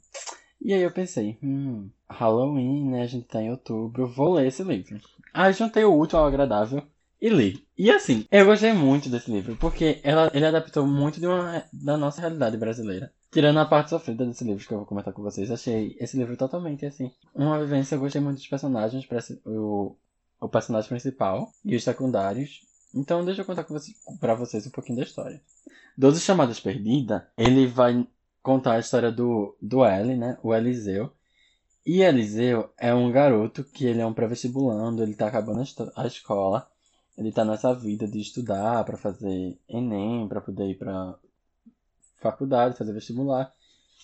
E 0.62 0.74
aí 0.74 0.82
eu 0.82 0.92
pensei, 0.92 1.40
hum, 1.42 1.90
Halloween, 2.10 2.90
né, 2.90 3.04
a 3.04 3.08
gente 3.08 3.28
tá 3.28 3.42
em 3.42 3.52
outubro, 3.52 4.08
vou 4.08 4.34
ler 4.34 4.48
esse 4.48 4.64
livro. 4.64 5.00
Aí 5.34 5.54
juntei 5.54 5.84
o 5.84 5.98
útil 5.98 6.20
ao 6.20 6.26
agradável 6.26 6.84
e 7.22 7.30
li. 7.30 7.66
E 7.78 7.92
assim, 7.92 8.26
eu 8.32 8.46
gostei 8.46 8.74
muito 8.74 9.10
desse 9.10 9.32
livro, 9.32 9.56
porque 9.58 10.00
ela, 10.04 10.32
ele 10.34 10.46
adaptou 10.46 10.86
muito 10.88 11.20
de 11.20 11.28
uma, 11.28 11.64
da 11.72 11.98
nossa 11.98 12.22
realidade 12.22 12.58
brasileira. 12.58 13.12
Tirando 13.32 13.60
a 13.60 13.66
parte 13.66 13.90
sofrida 13.90 14.26
desse 14.26 14.44
livro 14.44 14.66
que 14.66 14.74
eu 14.74 14.78
vou 14.78 14.88
comentar 14.88 15.14
com 15.14 15.22
vocês, 15.22 15.52
achei 15.52 15.96
esse 16.00 16.18
livro 16.18 16.38
totalmente 16.38 16.86
assim. 16.86 17.12
Uma 17.36 17.60
vivência, 17.60 17.96
eu 17.96 18.00
gostei 18.00 18.22
muito 18.22 18.38
dos 18.38 18.48
personagens, 18.48 19.06
o, 19.46 19.96
o 20.40 20.48
personagem 20.48 20.90
principal 20.90 21.52
e 21.64 21.76
os 21.76 21.84
secundários. 21.84 22.62
Então 22.96 23.26
deixa 23.26 23.42
eu 23.42 23.46
contar 23.46 23.64
com 23.64 23.74
vocês, 23.74 23.98
pra 24.20 24.34
vocês 24.34 24.66
um 24.66 24.72
pouquinho 24.72 25.00
da 25.00 25.04
história. 25.04 25.42
Doze 25.98 26.22
Chamadas 26.22 26.60
Perdida, 26.60 27.28
ele 27.38 27.68
vai 27.68 28.08
contar 28.42 28.74
a 28.74 28.80
história 28.80 29.12
do, 29.12 29.58
do 29.62 29.84
L, 29.84 30.16
né? 30.16 30.38
O 30.42 30.54
Eliseu. 30.54 31.12
E 31.88 32.02
Eliseu 32.02 32.70
é 32.78 32.94
um 32.94 33.12
garoto 33.12 33.64
que 33.64 33.86
ele 33.86 34.02
é 34.02 34.06
um 34.06 34.14
pré-vestibulando, 34.14 35.02
ele 35.02 35.16
tá 35.16 35.28
acabando 35.28 35.64
a 35.96 36.06
escola 36.06 36.70
ele 37.18 37.32
tá 37.32 37.44
nessa 37.44 37.74
vida 37.74 38.08
de 38.08 38.22
estudar 38.22 38.84
para 38.86 38.96
fazer 38.96 39.58
Enem, 39.68 40.28
para 40.28 40.40
poder 40.40 40.70
ir 40.70 40.76
para 40.76 41.16
faculdade, 42.22 42.78
fazer 42.78 42.94
vestibular. 42.94 43.52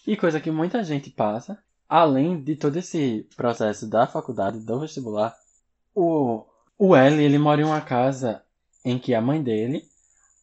E 0.08 0.18
coisa 0.18 0.42
que 0.42 0.50
muita 0.50 0.84
gente 0.84 1.12
passa, 1.12 1.62
além 1.88 2.42
de 2.42 2.56
todo 2.56 2.76
esse 2.78 3.28
processo 3.38 3.88
da 3.88 4.08
faculdade, 4.08 4.60
do 4.60 4.80
vestibular, 4.80 5.38
o, 5.94 6.44
o 6.78 6.96
L, 6.96 7.24
ele 7.24 7.38
mora 7.38 7.62
em 7.62 7.66
uma 7.66 7.82
casa 7.82 8.42
em 8.84 8.98
que 8.98 9.14
a 9.14 9.22
mãe 9.22 9.44
dele, 9.44 9.88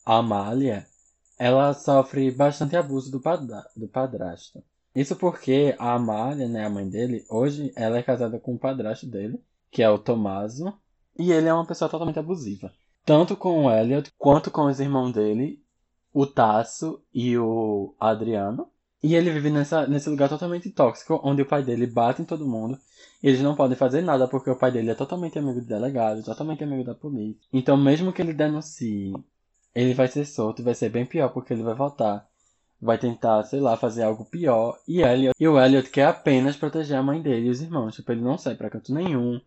a 0.07 0.19
Amália, 0.19 0.87
ela 1.37 1.75
sofre 1.75 2.31
bastante 2.31 2.77
abuso 2.77 3.11
do, 3.11 3.21
padra, 3.21 3.67
do 3.75 3.89
padrasto. 3.89 4.63
Isso 4.95 5.15
porque 5.17 5.75
a 5.79 5.95
Amália, 5.95 6.49
né, 6.49 6.65
a 6.65 6.71
mãe 6.71 6.89
dele, 6.89 7.25
hoje 7.29 7.73
ela 7.77 7.99
é 7.99 8.03
casada 8.03 8.39
com 8.39 8.55
o 8.55 8.59
padrasto 8.59 9.07
dele, 9.07 9.41
que 9.71 9.83
é 9.83 9.89
o 9.89 9.99
Tomaso, 9.99 10.73
e 11.19 11.33
ele 11.33 11.49
é 11.49 11.55
uma 11.55 11.67
pessoa 11.67 11.89
totalmente 11.89 12.19
abusiva. 12.19 12.73
Tanto 13.05 13.37
com 13.37 13.67
o 13.67 13.71
Elliot 13.71 14.13
quanto 14.19 14.51
com 14.51 14.67
os 14.67 14.81
irmãos 14.81 15.13
dele, 15.13 15.63
o 16.13 16.27
Tasso 16.27 17.03
e 17.15 17.37
o 17.39 17.95
Adriano. 17.99 18.69
E 19.03 19.15
ele 19.15 19.31
vive 19.31 19.49
nessa, 19.49 19.87
nesse 19.87 20.11
lugar 20.11 20.29
totalmente 20.29 20.71
tóxico, 20.71 21.19
onde 21.25 21.41
o 21.41 21.47
pai 21.47 21.63
dele 21.63 21.87
bate 21.87 22.21
em 22.21 22.25
todo 22.25 22.47
mundo. 22.47 22.79
E 23.23 23.29
eles 23.29 23.41
não 23.41 23.55
podem 23.55 23.77
fazer 23.77 24.03
nada 24.03 24.29
porque 24.29 24.51
o 24.51 24.57
pai 24.57 24.71
dele 24.71 24.91
é 24.91 24.95
totalmente 24.95 25.39
amigo 25.39 25.61
do 25.61 25.67
delegado, 25.67 26.23
totalmente 26.23 26.63
amigo 26.63 26.85
da 26.85 26.95
polícia. 26.95 27.41
Então, 27.53 27.77
mesmo 27.77 28.13
que 28.13 28.21
ele 28.21 28.35
denuncie, 28.35 29.13
ele 29.75 29.95
vai 29.95 30.07
ser 30.07 30.27
solto 30.27 30.61
e 30.61 30.65
vai 30.65 30.75
ser 30.75 30.91
bem 30.91 31.07
pior 31.07 31.31
porque 31.31 31.53
ele 31.53 31.63
vai 31.63 31.75
voltar. 31.75 32.29
Vai 32.81 32.99
tentar, 32.99 33.43
sei 33.45 33.61
lá, 33.61 33.77
fazer 33.77 34.03
algo 34.03 34.25
pior. 34.25 34.79
E, 34.89 35.03
Elliot, 35.03 35.35
e 35.39 35.47
o 35.47 35.61
Elliot 35.61 35.91
quer 35.91 36.07
apenas 36.07 36.57
proteger 36.57 36.97
a 36.97 37.03
mãe 37.03 37.21
dele 37.21 37.47
e 37.47 37.51
os 37.51 37.61
irmãos. 37.61 37.95
Tipo, 37.95 38.13
ele 38.13 38.23
não 38.23 38.39
sai 38.39 38.55
pra 38.55 38.71
canto 38.71 38.95
nenhum. 38.95 39.41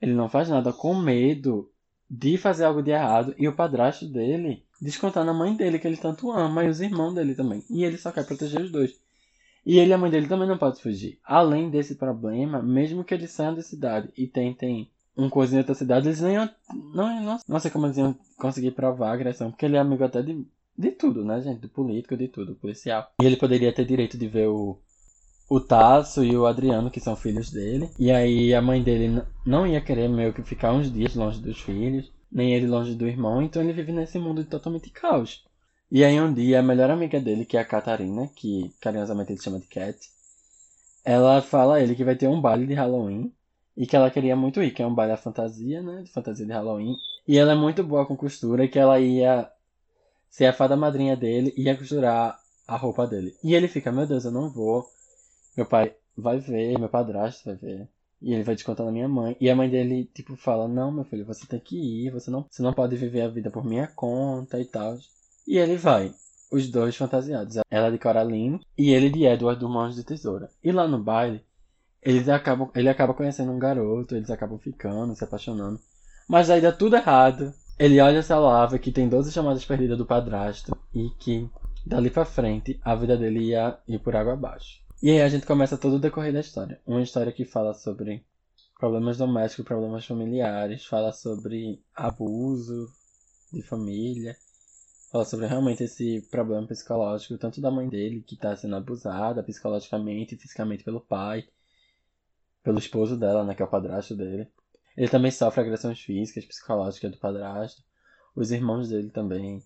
Ele 0.00 0.12
não 0.12 0.28
faz 0.28 0.48
nada 0.48 0.72
com 0.72 0.94
medo 0.94 1.70
de 2.08 2.36
fazer 2.36 2.64
algo 2.64 2.82
de 2.82 2.90
errado 2.90 3.34
e 3.38 3.48
o 3.48 3.54
padrasto 3.54 4.06
dele 4.06 4.62
descontar 4.80 5.24
na 5.24 5.32
mãe 5.32 5.54
dele 5.56 5.78
que 5.78 5.86
ele 5.86 5.96
tanto 5.96 6.30
ama 6.30 6.64
e 6.64 6.68
os 6.68 6.80
irmãos 6.80 7.14
dele 7.14 7.34
também. 7.34 7.64
E 7.70 7.84
ele 7.84 7.96
só 7.96 8.12
quer 8.12 8.26
proteger 8.26 8.60
os 8.60 8.70
dois. 8.70 8.94
E 9.64 9.78
ele 9.78 9.90
e 9.90 9.92
a 9.92 9.98
mãe 9.98 10.10
dele 10.10 10.26
também 10.26 10.48
não 10.48 10.58
podem 10.58 10.82
fugir. 10.82 11.18
Além 11.24 11.70
desse 11.70 11.94
problema, 11.94 12.60
mesmo 12.60 13.04
que 13.04 13.14
eles 13.14 13.30
saiam 13.30 13.54
da 13.54 13.62
cidade 13.62 14.08
e 14.16 14.26
tentem 14.26 14.90
um 15.16 15.26
em 15.26 15.58
outra 15.58 15.74
cidade, 15.74 16.08
eles 16.08 16.20
nem. 16.20 16.36
Não, 16.94 17.22
não, 17.22 17.38
não 17.46 17.60
sei 17.60 17.70
como 17.70 17.86
eles 17.86 17.96
iam 17.96 18.16
conseguir 18.36 18.72
provar 18.72 19.10
a 19.10 19.12
agressão, 19.12 19.50
porque 19.50 19.66
ele 19.66 19.76
é 19.76 19.78
amigo 19.78 20.02
até 20.02 20.22
de, 20.22 20.44
de 20.76 20.90
tudo, 20.92 21.24
né, 21.24 21.40
gente? 21.40 21.60
Do 21.60 21.68
político, 21.68 22.16
de 22.16 22.28
tudo, 22.28 22.54
policial. 22.54 23.10
E 23.20 23.26
ele 23.26 23.36
poderia 23.36 23.72
ter 23.72 23.84
direito 23.84 24.16
de 24.16 24.26
ver 24.26 24.48
o, 24.48 24.78
o 25.48 25.60
Tasso 25.60 26.24
e 26.24 26.36
o 26.36 26.46
Adriano, 26.46 26.90
que 26.90 27.00
são 27.00 27.14
filhos 27.14 27.50
dele. 27.50 27.90
E 27.98 28.10
aí 28.10 28.54
a 28.54 28.62
mãe 28.62 28.82
dele 28.82 29.22
não 29.44 29.66
ia 29.66 29.80
querer 29.80 30.08
meio 30.08 30.32
que 30.32 30.42
ficar 30.42 30.72
uns 30.72 30.92
dias 30.92 31.14
longe 31.14 31.40
dos 31.40 31.60
filhos, 31.60 32.10
nem 32.30 32.54
ele 32.54 32.66
longe 32.66 32.94
do 32.94 33.06
irmão, 33.06 33.42
então 33.42 33.62
ele 33.62 33.72
vive 33.72 33.92
nesse 33.92 34.18
mundo 34.18 34.44
totalmente 34.44 34.90
caos. 34.90 35.44
E 35.90 36.02
aí 36.02 36.18
um 36.18 36.32
dia 36.32 36.60
a 36.60 36.62
melhor 36.62 36.90
amiga 36.90 37.20
dele, 37.20 37.44
que 37.44 37.56
é 37.56 37.60
a 37.60 37.64
Catarina, 37.64 38.26
que 38.34 38.74
carinhosamente 38.80 39.32
ele 39.32 39.42
chama 39.42 39.60
de 39.60 39.66
Cat, 39.66 39.98
ela 41.04 41.42
fala 41.42 41.76
a 41.76 41.82
ele 41.82 41.94
que 41.94 42.04
vai 42.04 42.16
ter 42.16 42.28
um 42.28 42.40
baile 42.40 42.66
de 42.66 42.74
Halloween 42.74 43.30
e 43.76 43.86
que 43.86 43.94
ela 43.94 44.10
queria 44.10 44.34
muito 44.34 44.62
ir, 44.62 44.70
que 44.70 44.82
é 44.82 44.86
um 44.86 44.94
baile 44.94 45.12
à 45.12 45.16
fantasia, 45.16 45.82
né? 45.82 46.02
De 46.02 46.10
fantasia 46.10 46.46
de 46.46 46.52
Halloween. 46.52 46.96
E 47.26 47.36
ela 47.36 47.52
é 47.52 47.54
muito 47.54 47.82
boa 47.82 48.06
com 48.06 48.16
costura 48.16 48.64
e 48.64 48.68
que 48.68 48.78
ela 48.78 48.98
ia 49.00 49.50
ser 50.32 50.46
a 50.46 50.52
fada 50.52 50.74
madrinha 50.74 51.14
dele 51.14 51.52
e 51.56 51.64
ia 51.64 51.76
costurar 51.76 52.40
a 52.66 52.76
roupa 52.76 53.06
dele. 53.06 53.36
E 53.44 53.54
ele 53.54 53.68
fica, 53.68 53.92
meu 53.92 54.06
Deus, 54.06 54.24
eu 54.24 54.30
não 54.30 54.50
vou. 54.50 54.88
Meu 55.54 55.66
pai 55.66 55.94
vai 56.16 56.38
ver, 56.38 56.78
meu 56.78 56.88
padrasto 56.88 57.44
vai 57.44 57.54
ver. 57.54 57.88
E 58.20 58.32
ele 58.32 58.42
vai 58.42 58.54
descontar 58.54 58.86
na 58.86 58.92
minha 58.92 59.08
mãe. 59.08 59.36
E 59.38 59.50
a 59.50 59.54
mãe 59.54 59.68
dele, 59.68 60.08
tipo, 60.14 60.34
fala, 60.34 60.66
não, 60.66 60.90
meu 60.90 61.04
filho, 61.04 61.26
você 61.26 61.46
tem 61.46 61.60
que 61.60 61.76
ir, 61.76 62.10
você 62.10 62.30
não, 62.30 62.46
você 62.50 62.62
não 62.62 62.72
pode 62.72 62.96
viver 62.96 63.20
a 63.20 63.28
vida 63.28 63.50
por 63.50 63.62
minha 63.62 63.86
conta 63.86 64.58
e 64.58 64.64
tal. 64.64 64.96
E 65.46 65.58
ele 65.58 65.76
vai. 65.76 66.14
Os 66.50 66.70
dois 66.70 66.96
fantasiados. 66.96 67.58
Ela 67.70 67.90
de 67.90 67.98
Coraline 67.98 68.60
e 68.78 68.90
ele 68.90 69.10
de 69.10 69.26
Edward 69.26 69.60
do 69.60 69.68
Mãos 69.68 69.94
de 69.94 70.04
Tesoura. 70.04 70.50
E 70.64 70.72
lá 70.72 70.88
no 70.88 71.02
baile, 71.02 71.44
eles 72.00 72.28
acabam, 72.28 72.70
ele 72.74 72.88
acaba 72.88 73.12
conhecendo 73.12 73.52
um 73.52 73.58
garoto, 73.58 74.16
eles 74.16 74.30
acabam 74.30 74.58
ficando, 74.58 75.14
se 75.14 75.24
apaixonando. 75.24 75.78
Mas 76.26 76.48
aí 76.48 76.60
dá 76.60 76.72
tudo 76.72 76.96
errado. 76.96 77.52
Ele 77.82 78.00
olha 78.00 78.18
essa 78.18 78.38
lava 78.38 78.78
que 78.78 78.92
tem 78.92 79.08
12 79.08 79.32
chamadas 79.32 79.64
perdidas 79.64 79.98
do 79.98 80.06
padrasto 80.06 80.70
e 80.94 81.10
que 81.18 81.50
dali 81.84 82.10
pra 82.10 82.24
frente 82.24 82.78
a 82.84 82.94
vida 82.94 83.16
dele 83.16 83.40
ia 83.46 83.76
ir 83.88 83.98
por 83.98 84.14
água 84.14 84.34
abaixo. 84.34 84.80
E 85.02 85.10
aí 85.10 85.20
a 85.20 85.28
gente 85.28 85.44
começa 85.44 85.76
todo 85.76 85.96
o 85.96 85.98
decorrer 85.98 86.32
da 86.32 86.38
história. 86.38 86.80
Uma 86.86 87.02
história 87.02 87.32
que 87.32 87.44
fala 87.44 87.74
sobre 87.74 88.24
problemas 88.78 89.18
domésticos, 89.18 89.64
problemas 89.64 90.06
familiares, 90.06 90.86
fala 90.86 91.10
sobre 91.10 91.82
abuso 91.92 92.88
de 93.52 93.62
família, 93.62 94.36
Fala 95.10 95.24
sobre 95.24 95.46
realmente 95.46 95.82
esse 95.82 96.22
problema 96.30 96.66
psicológico, 96.68 97.36
tanto 97.36 97.60
da 97.60 97.70
mãe 97.70 97.86
dele, 97.86 98.22
que 98.22 98.34
está 98.34 98.56
sendo 98.56 98.76
abusada 98.76 99.42
psicologicamente 99.42 100.36
e 100.36 100.38
fisicamente 100.38 100.84
pelo 100.84 101.00
pai, 101.00 101.46
pelo 102.62 102.78
esposo 102.78 103.14
dela, 103.14 103.44
né, 103.44 103.54
que 103.54 103.60
é 103.60 103.64
o 103.64 103.68
padrasto 103.68 104.14
dele. 104.14 104.48
Ele 104.96 105.08
também 105.08 105.30
sofre 105.30 105.60
agressões 105.60 106.00
físicas, 106.00 106.44
psicológicas 106.44 107.10
do 107.10 107.18
padrasto. 107.18 107.82
Os 108.34 108.50
irmãos 108.50 108.88
dele 108.88 109.10
também. 109.10 109.62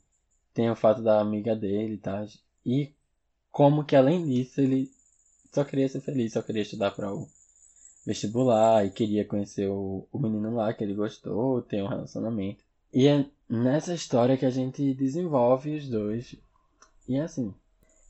Tem 0.55 0.71
o 0.71 0.77
fato 0.77 1.03
da 1.03 1.21
amiga 1.21 1.55
dele, 1.55 1.99
tá? 1.99 2.27
E 2.65 2.93
como 3.51 3.85
que 3.85 3.97
além 3.97 4.27
disso 4.27 4.61
ele 4.61 4.91
só 5.53 5.65
queria 5.65 5.89
ser 5.89 6.01
feliz, 6.01 6.33
só 6.33 6.43
queria 6.43 6.63
estudar 6.63 6.91
para 6.91 7.13
o 7.13 7.29
vestibular 8.07 8.85
e 8.85 8.91
queria 8.91 9.25
conhecer 9.25 9.69
o, 9.69 10.07
o 10.13 10.19
menino 10.19 10.55
lá 10.55 10.73
que 10.73 10.85
ele 10.85 10.95
gostou, 10.95 11.63
ter 11.63 11.83
um 11.83 11.89
relacionamento. 11.89 12.63
E 12.93 13.09
é 13.09 13.27
nessa 13.49 13.95
história 13.95 14.37
que 14.37 14.47
a 14.47 14.51
gente 14.51 14.95
desenvolve 14.95 15.75
os 15.75 15.89
dois. 15.89 16.37
E 17.09 17.17
é 17.17 17.23
assim, 17.23 17.55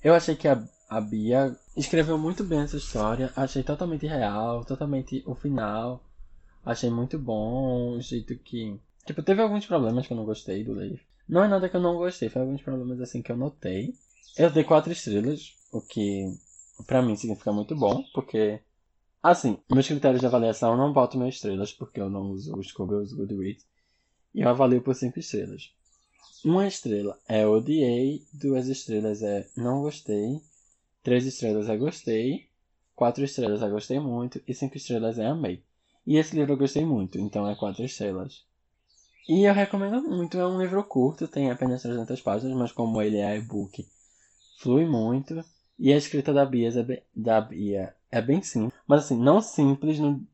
eu 0.03 0.15
achei 0.15 0.37
que 0.37 0.49
a, 0.49 0.63
a 0.89 1.01
Bia 1.01 1.57
escreveu 1.77 2.19
muito 2.19 2.45
bem 2.45 2.61
essa 2.61 2.77
história, 2.77 3.33
achei 3.35 3.63
totalmente 3.63 4.07
real, 4.07 4.65
totalmente 4.65 5.23
o 5.27 5.35
final. 5.35 6.03
Achei 6.67 6.91
muito 6.91 7.17
bom, 7.17 7.93
o 7.93 8.01
jeito 8.01 8.37
que. 8.39 8.77
Tipo, 9.07 9.23
teve 9.23 9.41
alguns 9.41 9.65
problemas 9.65 10.05
que 10.05 10.13
eu 10.13 10.17
não 10.17 10.25
gostei 10.25 10.65
do 10.65 10.75
livro. 10.75 11.01
Não 11.29 11.45
é 11.45 11.49
nada 11.49 11.69
que 11.69 11.77
eu 11.77 11.81
não 11.81 11.95
gostei, 11.97 12.29
foi 12.29 12.43
alguns 12.43 12.61
problemas 12.61 13.01
assim 13.01 13.23
que 13.23 13.31
eu 13.31 13.37
notei. 13.37 13.95
Eu 14.37 14.51
dei 14.51 14.65
quatro 14.65 14.93
estrelas, 14.93 15.55
o 15.73 15.81
que 15.81 16.25
para 16.85 17.01
mim 17.01 17.15
significa 17.15 17.53
muito 17.53 17.77
bom, 17.77 18.03
porque 18.13 18.61
assim, 19.23 19.59
meus 19.73 19.87
critérios 19.87 20.21
de 20.21 20.27
avaliação 20.27 20.73
eu 20.73 20.77
não 20.77 20.93
boto 20.93 21.17
minhas 21.17 21.37
estrelas, 21.37 21.73
porque 21.73 22.01
eu 22.01 22.11
não 22.11 22.33
uso 22.33 22.53
o 22.57 22.63
Scooby, 22.63 22.95
eu 22.95 23.01
uso 23.01 23.17
Goodreads. 23.17 23.65
E 24.35 24.41
eu 24.43 24.49
avalio 24.49 24.83
por 24.83 24.95
5 24.97 25.21
estrelas. 25.21 25.73
Uma 26.45 26.67
estrela 26.67 27.17
é 27.29 27.47
odiei, 27.47 28.27
duas 28.33 28.67
estrelas 28.67 29.23
é 29.23 29.49
não 29.57 29.83
gostei, 29.83 30.41
três 31.01 31.25
estrelas 31.27 31.69
é 31.69 31.77
gostei, 31.77 32.49
quatro 32.97 33.25
estrelas 33.25 33.63
é 33.63 33.71
gostei 33.71 34.01
muito 34.01 34.43
e 34.49 34.53
cinco 34.53 34.77
estrelas 34.77 35.17
é 35.19 35.27
amei. 35.27 35.63
E 36.07 36.17
esse 36.17 36.37
livro 36.37 36.53
eu 36.53 36.59
gostei 36.59 36.85
muito, 36.85 37.19
então 37.19 37.49
é 37.49 37.55
quatro 37.55 37.85
estrelas. 37.85 38.45
E 39.29 39.45
eu 39.45 39.53
recomendo 39.53 40.01
muito, 40.03 40.39
é 40.39 40.47
um 40.47 40.61
livro 40.61 40.83
curto, 40.85 41.27
tem 41.27 41.51
apenas 41.51 41.83
300 41.83 42.21
páginas, 42.21 42.57
mas 42.57 42.71
como 42.71 43.03
ele 43.03 43.17
é 43.17 43.37
e-book, 43.37 43.87
flui 44.59 44.87
muito. 44.87 45.45
E 45.79 45.93
a 45.93 45.97
escrita 45.97 46.33
da 46.33 46.47
Bia, 46.47 46.69
é 46.69 46.83
bem, 46.83 47.03
da 47.15 47.41
Bia 47.41 47.95
é 48.11 48.23
bem 48.23 48.41
simples, 48.43 48.81
mas 48.87 49.05
assim, 49.05 49.19
não 49.19 49.41
simples 49.41 49.99
no 49.99 50.25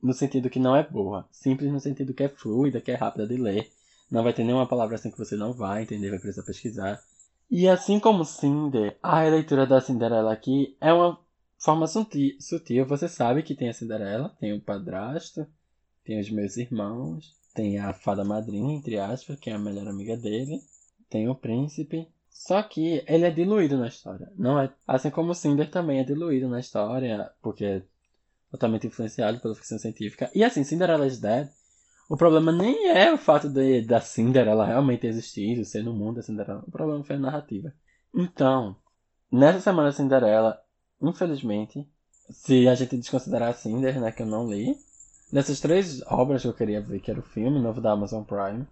no 0.00 0.12
sentido 0.12 0.48
que 0.48 0.60
não 0.60 0.76
é 0.76 0.82
boa. 0.82 1.28
Simples 1.30 1.72
no 1.72 1.80
sentido 1.80 2.14
que 2.14 2.22
é 2.22 2.28
fluida, 2.28 2.80
que 2.80 2.90
é 2.90 2.94
rápida 2.94 3.26
de 3.26 3.36
ler. 3.36 3.70
Não 4.10 4.22
vai 4.22 4.32
ter 4.32 4.44
nenhuma 4.44 4.66
palavra 4.66 4.94
assim 4.94 5.10
que 5.10 5.18
você 5.18 5.36
não 5.36 5.52
vai 5.52 5.82
entender, 5.82 6.10
vai 6.10 6.18
precisar 6.18 6.46
pesquisar. 6.46 7.02
E 7.50 7.68
assim 7.68 7.98
como 7.98 8.24
Cinder, 8.24 8.96
a 9.02 9.20
releitura 9.22 9.66
da 9.66 9.80
Cinderela 9.80 10.32
aqui 10.32 10.76
é 10.80 10.92
uma 10.92 11.18
forma 11.58 11.86
sutil. 11.86 12.86
Você 12.86 13.08
sabe 13.08 13.42
que 13.42 13.54
tem 13.54 13.68
a 13.68 13.72
Cinderela, 13.72 14.34
tem 14.40 14.52
o 14.52 14.60
padrasto, 14.60 15.46
tem 16.04 16.20
os 16.20 16.30
meus 16.30 16.56
irmãos, 16.56 17.34
tem 17.54 17.78
a 17.78 17.92
fada 17.92 18.24
madrinha, 18.24 18.74
entre 18.74 18.98
aspas, 18.98 19.38
que 19.38 19.50
é 19.50 19.54
a 19.54 19.58
melhor 19.58 19.88
amiga 19.88 20.16
dele, 20.16 20.60
tem 21.10 21.28
o 21.28 21.34
príncipe. 21.34 22.08
Só 22.30 22.62
que 22.62 23.02
ele 23.06 23.24
é 23.24 23.30
diluído 23.30 23.76
na 23.76 23.88
história. 23.88 24.30
Não 24.36 24.60
é 24.60 24.72
assim 24.86 25.10
como 25.10 25.34
Cinder 25.34 25.68
também 25.70 25.98
é 25.98 26.04
diluído 26.04 26.48
na 26.48 26.60
história, 26.60 27.32
porque 27.42 27.82
totalmente 28.50 28.86
influenciado 28.86 29.40
pela 29.40 29.54
ficção 29.54 29.78
científica. 29.78 30.30
E 30.34 30.44
assim, 30.44 30.62
Cinderella's 30.64 31.18
Dead, 31.18 31.48
o 32.08 32.16
problema 32.16 32.52
nem 32.52 32.88
é 32.88 33.12
o 33.12 33.18
fato 33.18 33.48
de, 33.48 33.82
da 33.82 34.00
Cinderela 34.00 34.64
realmente 34.64 35.06
existir, 35.06 35.62
ser 35.64 35.82
no 35.82 35.92
mundo 35.92 36.16
da 36.16 36.22
Cinderela. 36.22 36.64
O 36.66 36.70
problema 36.70 37.04
foi 37.04 37.16
a 37.16 37.20
narrativa. 37.20 37.72
Então, 38.14 38.76
nessa 39.30 39.60
semana 39.60 39.92
Cinderela, 39.92 40.62
infelizmente, 41.00 41.86
se 42.30 42.68
a 42.68 42.74
gente 42.74 42.96
desconsiderar 42.96 43.54
Cinder, 43.54 44.00
né, 44.00 44.12
que 44.12 44.22
eu 44.22 44.26
não 44.26 44.48
li, 44.48 44.76
nessas 45.32 45.60
três 45.60 46.02
obras 46.06 46.42
que 46.42 46.48
eu 46.48 46.54
queria 46.54 46.80
ver, 46.80 47.00
que 47.00 47.10
era 47.10 47.20
o 47.20 47.22
filme 47.22 47.60
novo 47.60 47.80
da 47.80 47.92
Amazon 47.92 48.22
Prime, 48.22 48.66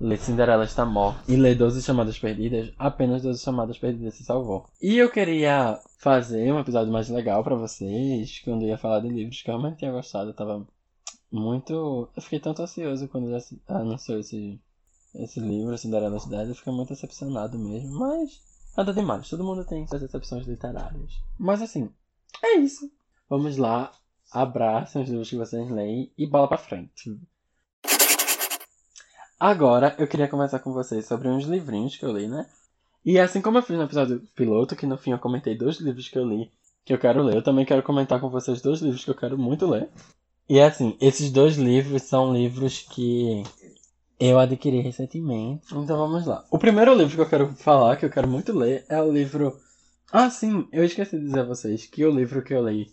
Ler 0.00 0.18
Cinderela 0.18 0.62
está 0.62 0.84
morta 0.84 1.20
e 1.26 1.34
ler 1.34 1.56
12 1.56 1.82
chamadas 1.82 2.16
perdidas, 2.16 2.72
apenas 2.78 3.20
12 3.20 3.42
chamadas 3.42 3.78
perdidas 3.78 4.14
se 4.14 4.22
salvou. 4.22 4.66
E 4.80 4.96
eu 4.96 5.10
queria 5.10 5.80
fazer 5.98 6.52
um 6.52 6.60
episódio 6.60 6.92
mais 6.92 7.08
legal 7.08 7.42
para 7.42 7.56
vocês, 7.56 8.40
quando 8.44 8.62
eu 8.62 8.68
ia 8.68 8.78
falar 8.78 9.00
de 9.00 9.08
livros 9.08 9.42
que 9.42 9.50
eu 9.50 9.58
realmente 9.58 9.78
tinha 9.78 9.90
gostado. 9.90 10.30
Eu 10.30 10.34
tava 10.34 10.64
muito. 11.32 12.08
Eu 12.14 12.22
fiquei 12.22 12.38
tanto 12.38 12.62
ansioso 12.62 13.08
quando 13.08 13.28
já 13.28 13.38
anunciou 13.66 14.20
esse, 14.20 14.60
esse 15.16 15.40
livro, 15.40 15.76
Cinderela 15.76 16.20
Cidade. 16.20 16.50
Eu 16.50 16.54
fiquei 16.54 16.72
muito 16.72 16.90
decepcionado 16.90 17.58
mesmo, 17.58 17.98
mas 17.98 18.40
nada 18.76 18.92
demais. 18.92 19.28
Todo 19.28 19.44
mundo 19.44 19.64
tem 19.64 19.86
suas 19.86 20.02
decepções 20.02 20.46
literárias. 20.46 21.20
Mas 21.38 21.62
assim, 21.62 21.90
é 22.42 22.56
isso. 22.56 22.90
Vamos 23.28 23.56
lá. 23.56 23.92
Abraçem 24.30 25.02
os 25.02 25.08
livros 25.08 25.30
que 25.30 25.36
vocês 25.36 25.70
leem 25.70 26.12
e 26.16 26.26
bola 26.26 26.48
pra 26.48 26.58
frente. 26.58 27.18
Agora 29.40 29.94
eu 29.98 30.06
queria 30.06 30.28
conversar 30.28 30.58
com 30.58 30.72
vocês 30.72 31.06
sobre 31.06 31.28
uns 31.28 31.44
livrinhos 31.44 31.96
que 31.96 32.04
eu 32.04 32.16
li, 32.16 32.26
né? 32.26 32.48
E 33.04 33.18
assim 33.18 33.40
como 33.40 33.58
eu 33.58 33.62
fiz 33.62 33.76
no 33.76 33.84
episódio 33.84 34.20
piloto, 34.34 34.76
que 34.76 34.86
no 34.86 34.98
fim 34.98 35.12
eu 35.12 35.18
comentei 35.18 35.56
dois 35.56 35.78
livros 35.80 36.08
que 36.08 36.18
eu 36.18 36.28
li 36.28 36.50
que 36.88 36.92
eu 36.94 36.98
quero 36.98 37.22
ler, 37.22 37.36
eu 37.36 37.42
também 37.42 37.66
quero 37.66 37.82
comentar 37.82 38.18
com 38.18 38.30
vocês 38.30 38.62
dois 38.62 38.80
livros 38.80 39.04
que 39.04 39.10
eu 39.10 39.14
quero 39.14 39.36
muito 39.36 39.68
ler. 39.68 39.90
E 40.48 40.58
assim, 40.58 40.96
esses 40.98 41.30
dois 41.30 41.58
livros 41.58 42.02
são 42.02 42.32
livros 42.32 42.80
que 42.80 43.42
eu 44.18 44.38
adquiri 44.38 44.80
recentemente. 44.80 45.66
Então 45.74 45.96
vamos 45.96 46.26
lá. 46.26 46.44
O 46.50 46.58
primeiro 46.58 46.94
livro 46.94 47.14
que 47.14 47.20
eu 47.20 47.28
quero 47.28 47.52
falar, 47.54 47.96
que 47.96 48.04
eu 48.04 48.10
quero 48.10 48.28
muito 48.28 48.52
ler, 48.52 48.84
é 48.88 49.00
o 49.00 49.12
livro. 49.12 49.58
Ah, 50.12 50.30
sim, 50.30 50.66
eu 50.72 50.84
esqueci 50.84 51.18
de 51.18 51.24
dizer 51.24 51.40
a 51.40 51.44
vocês 51.44 51.86
que 51.86 52.04
o 52.04 52.10
livro 52.10 52.42
que 52.42 52.54
eu 52.54 52.66
li, 52.66 52.90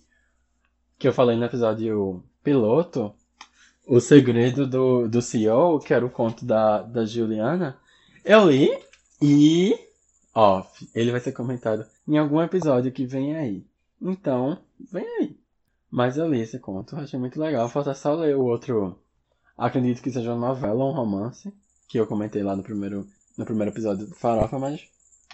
que 0.99 1.07
eu 1.07 1.13
falei 1.13 1.35
no 1.37 1.45
episódio 1.45 2.23
piloto, 2.43 3.13
o 3.87 3.99
Segredo 3.99 4.67
do, 4.67 5.07
do 5.07 5.21
CEO, 5.21 5.79
que 5.79 5.93
era 5.93 6.05
o 6.05 6.09
conto 6.09 6.45
da, 6.45 6.81
da 6.81 7.05
Juliana, 7.05 7.77
eu 8.23 8.49
li 8.49 8.69
e. 9.21 9.77
Off. 10.33 10.89
Ele 10.93 11.11
vai 11.11 11.21
ser 11.21 11.31
comentado 11.31 11.85
em 12.07 12.17
algum 12.17 12.41
episódio 12.41 12.91
que 12.91 13.05
vem 13.05 13.35
aí. 13.35 13.65
Então, 14.01 14.59
vem 14.91 15.07
aí. 15.19 15.37
Mas 15.89 16.17
eu 16.17 16.27
li 16.27 16.41
esse 16.41 16.59
conto, 16.59 16.97
achei 16.97 17.17
muito 17.17 17.39
legal. 17.39 17.69
Falta 17.69 17.93
só 17.93 18.13
ler 18.13 18.35
o 18.35 18.43
outro. 18.43 18.99
Acredito 19.57 20.01
que 20.01 20.11
seja 20.11 20.33
uma 20.33 20.49
novela 20.49 20.83
ou 20.83 20.91
um 20.91 20.95
romance, 20.95 21.53
que 21.87 21.97
eu 21.97 22.07
comentei 22.07 22.43
lá 22.43 22.55
no 22.55 22.63
primeiro, 22.63 23.07
no 23.37 23.45
primeiro 23.45 23.71
episódio 23.71 24.07
do 24.07 24.15
Farofa, 24.15 24.59
mas 24.59 24.81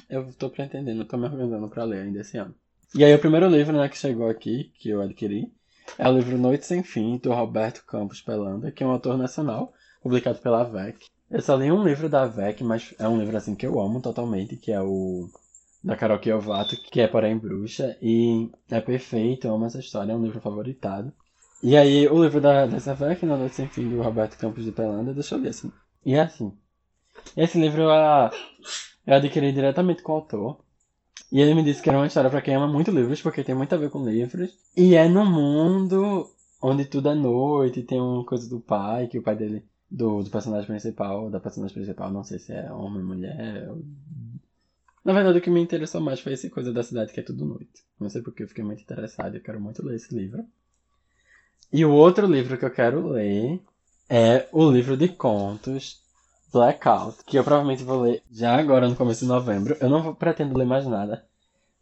eu 0.10 0.31
tô 0.34 0.49
pretendendo, 0.49 1.05
tô 1.05 1.17
me 1.17 1.25
organizando 1.25 1.69
pra 1.69 1.84
ler 1.84 2.03
ainda 2.03 2.21
esse 2.21 2.38
ano. 2.38 2.53
E 2.93 3.03
aí 3.03 3.13
o 3.15 3.19
primeiro 3.19 3.47
livro 3.47 3.75
né, 3.75 3.88
que 3.89 3.97
chegou 3.97 4.29
aqui, 4.29 4.71
que 4.75 4.89
eu 4.89 5.01
adquiri, 5.01 5.51
é 5.97 6.07
o 6.07 6.12
livro 6.12 6.38
Noite 6.38 6.65
Sem 6.65 6.84
Fim, 6.84 7.17
do 7.17 7.34
Roberto 7.34 7.84
Campos 7.86 8.21
Pelanda, 8.21 8.71
que 8.71 8.84
é 8.84 8.86
um 8.86 8.91
autor 8.91 9.17
nacional, 9.17 9.73
publicado 10.01 10.39
pela 10.39 10.63
VEC. 10.63 11.05
Eu 11.29 11.41
só 11.41 11.55
li 11.55 11.71
um 11.71 11.84
livro 11.84 12.10
da 12.10 12.25
VEC, 12.25 12.63
mas 12.63 12.93
é 12.99 13.07
um 13.07 13.17
livro 13.17 13.36
assim 13.36 13.55
que 13.55 13.65
eu 13.65 13.79
amo 13.79 14.01
totalmente, 14.01 14.57
que 14.57 14.71
é 14.71 14.81
o 14.81 15.29
da 15.84 15.95
Carol 15.95 16.19
Kiovato, 16.19 16.75
que 16.91 17.01
é 17.01 17.07
Porém 17.07 17.38
Bruxa, 17.38 17.97
e 18.01 18.51
é 18.69 18.79
perfeito, 18.79 19.47
eu 19.47 19.55
amo 19.55 19.65
essa 19.65 19.79
história, 19.79 20.12
é 20.12 20.15
um 20.15 20.23
livro 20.23 20.41
favoritado. 20.41 21.12
E 21.63 21.78
aí, 21.78 22.08
o 22.08 22.24
livro 22.24 22.41
da, 22.41 22.65
dessa 22.65 22.95
VEC, 22.95 23.24
Na 23.24 23.38
Noite 23.38 23.54
Sem 23.54 23.67
Fim, 23.67 23.88
do 23.88 24.02
Roberto 24.02 24.36
Campos 24.36 24.65
de 24.65 24.71
Pelanda, 24.71 25.13
deixa 25.13 25.36
eu 25.36 25.41
ver 25.41 25.50
assim. 25.50 25.71
E 26.04 26.15
é 26.15 26.21
assim. 26.21 26.52
Esse 27.38 27.60
livro 27.60 27.84
eu, 27.84 27.89
eu 29.06 29.13
adquiri 29.13 29.52
diretamente 29.52 30.02
com 30.02 30.12
o 30.12 30.15
autor. 30.15 30.60
E 31.32 31.39
ele 31.39 31.54
me 31.54 31.63
disse 31.63 31.80
que 31.80 31.89
era 31.89 32.00
uma 32.00 32.08
história 32.08 32.32
para 32.32 32.41
quem 32.41 32.56
ama 32.56 32.67
muito 32.67 32.89
livros, 32.89 33.21
porque 33.21 33.43
tem 33.43 33.54
muito 33.54 33.74
a 33.76 33.78
ver 33.78 33.91
com 33.91 34.04
livros. 34.04 34.58
E 34.76 34.95
é 34.95 35.08
no 35.08 35.24
mundo 35.24 36.28
onde 36.62 36.86
tudo 36.86 37.10
é 37.10 37.15
noite, 37.15 37.84
tem 37.84 38.02
uma 38.02 38.26
coisa 38.26 38.50
do 38.50 38.60
pai, 38.60 39.08
que 39.08 39.19
o 39.19 39.24
pai 39.24 39.36
dele, 39.36 39.63
do, 39.89 40.24
do 40.24 40.30
personagem 40.32 40.65
principal, 40.65 41.30
da 41.30 41.39
personagem 41.39 41.76
principal, 41.76 42.12
não 42.12 42.24
sei 42.24 42.39
se 42.39 42.54
é 42.54 42.71
homem, 42.71 43.04
mulher. 43.04 43.69
Na 45.06 45.13
verdade, 45.13 45.38
o 45.38 45.41
que 45.41 45.50
me 45.50 45.62
interessou 45.62 46.02
mais 46.02 46.19
foi 46.19 46.34
essa 46.34 46.50
coisa 46.50 46.74
da 46.74 46.82
cidade 46.82 47.13
que 47.13 47.19
é 47.19 47.24
tudo 47.24 47.45
noite. 47.45 47.84
Não 48.00 48.10
sei 48.10 48.21
porque 48.24 48.43
eu 48.43 48.47
fiquei 48.47 48.63
muito 48.63 48.82
interessado, 48.82 49.36
eu 49.36 49.41
quero 49.41 49.62
muito 49.62 49.86
ler 49.86 49.95
esse 49.95 50.13
livro. 50.15 50.43
E 51.71 51.86
o 51.86 51.91
outro 51.93 52.27
livro 52.27 52.57
que 52.57 52.65
eu 52.65 52.71
quero 52.71 53.07
ler 53.07 53.62
é 54.10 54.47
o 54.51 54.69
livro 54.69 54.97
de 54.97 55.07
contos 55.07 56.01
Blackout, 56.51 57.23
que 57.25 57.39
eu 57.39 57.43
provavelmente 57.45 57.84
vou 57.84 58.01
ler 58.01 58.21
já 58.29 58.57
agora 58.57 58.89
no 58.89 58.95
começo 58.95 59.21
de 59.21 59.27
novembro. 59.27 59.77
Eu 59.79 59.89
não 59.89 60.13
pretendo 60.13 60.57
ler 60.57 60.65
mais 60.65 60.86
nada 60.86 61.23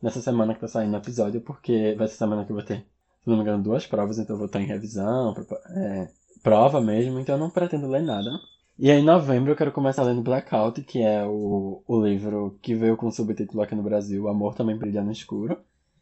nessa 0.01 0.21
semana 0.21 0.53
que 0.53 0.61
tá 0.61 0.67
saindo 0.67 0.93
o 0.93 0.97
episódio, 0.97 1.41
porque 1.41 1.95
vai 1.97 2.07
ser 2.07 2.17
semana 2.17 2.45
que 2.45 2.51
eu 2.51 2.55
vou 2.55 2.63
ter, 2.63 2.85
se 3.23 3.27
não 3.27 3.35
me 3.35 3.41
engano, 3.41 3.63
duas 3.63 3.87
provas, 3.87 4.19
então 4.19 4.35
eu 4.35 4.37
vou 4.37 4.45
estar 4.45 4.61
em 4.61 4.65
revisão, 4.65 5.35
é, 5.75 6.07
prova 6.43 6.79
mesmo, 6.79 7.19
então 7.19 7.35
eu 7.35 7.39
não 7.39 7.49
pretendo 7.49 7.87
ler 7.87 8.03
nada. 8.03 8.29
E 8.77 8.89
aí, 8.89 9.01
em 9.01 9.03
novembro, 9.03 9.51
eu 9.51 9.55
quero 9.57 9.71
começar 9.71 10.03
lendo 10.03 10.21
Blackout, 10.21 10.81
que 10.83 11.01
é 11.01 11.25
o, 11.25 11.83
o 11.85 12.01
livro 12.01 12.57
que 12.61 12.73
veio 12.73 12.95
com 12.95 13.07
o 13.07 13.11
subtítulo 13.11 13.61
aqui 13.61 13.75
no 13.75 13.83
Brasil, 13.83 14.29
Amor 14.29 14.55
Também 14.55 14.77
Brilha 14.77 15.03
no 15.03 15.11
Escuro. 15.11 15.57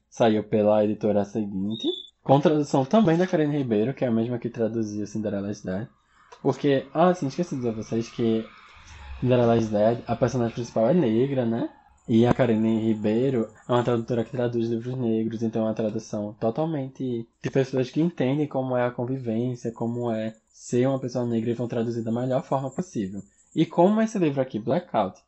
Saiu 0.10 0.44
pela 0.44 0.84
editora 0.84 1.26
seguinte. 1.26 1.88
Com 2.28 2.42
tradução 2.42 2.84
também 2.84 3.18
da 3.18 3.26
Karine 3.26 3.58
Ribeiro, 3.58 3.94
que 3.94 4.04
é 4.04 4.08
a 4.10 4.12
mesma 4.12 4.38
que 4.38 4.50
traduziu 4.50 5.08
Cinderella's 5.08 5.62
Dead. 5.62 5.88
Porque, 6.42 6.86
ah, 6.94 7.14
sim, 7.14 7.28
esqueci 7.28 7.52
de 7.52 7.62
dizer 7.62 7.70
a 7.70 7.72
vocês 7.72 8.10
que 8.10 8.46
Cinderella's 9.22 9.70
Dead, 9.70 10.04
a 10.06 10.14
personagem 10.14 10.54
principal 10.54 10.90
é 10.90 10.94
negra, 10.94 11.46
né? 11.46 11.70
E 12.06 12.26
a 12.26 12.34
Karine 12.34 12.82
Ribeiro 12.82 13.48
é 13.66 13.72
uma 13.72 13.82
tradutora 13.82 14.26
que 14.26 14.32
traduz 14.32 14.68
livros 14.68 14.98
negros, 14.98 15.42
então 15.42 15.62
é 15.62 15.66
uma 15.68 15.74
tradução 15.74 16.36
totalmente 16.38 17.26
de 17.42 17.50
pessoas 17.50 17.90
que 17.90 18.02
entendem 18.02 18.46
como 18.46 18.76
é 18.76 18.86
a 18.86 18.92
convivência, 18.92 19.72
como 19.72 20.12
é 20.12 20.36
ser 20.50 20.86
uma 20.86 21.00
pessoa 21.00 21.26
negra 21.26 21.52
e 21.52 21.54
vão 21.54 21.70
traduzir 21.70 22.04
da 22.04 22.12
melhor 22.12 22.44
forma 22.44 22.70
possível. 22.70 23.22
E 23.56 23.66
como 23.66 24.02
esse 24.02 24.20
livro 24.20 24.42
aqui, 24.42 24.60
Blackout, 24.60 25.22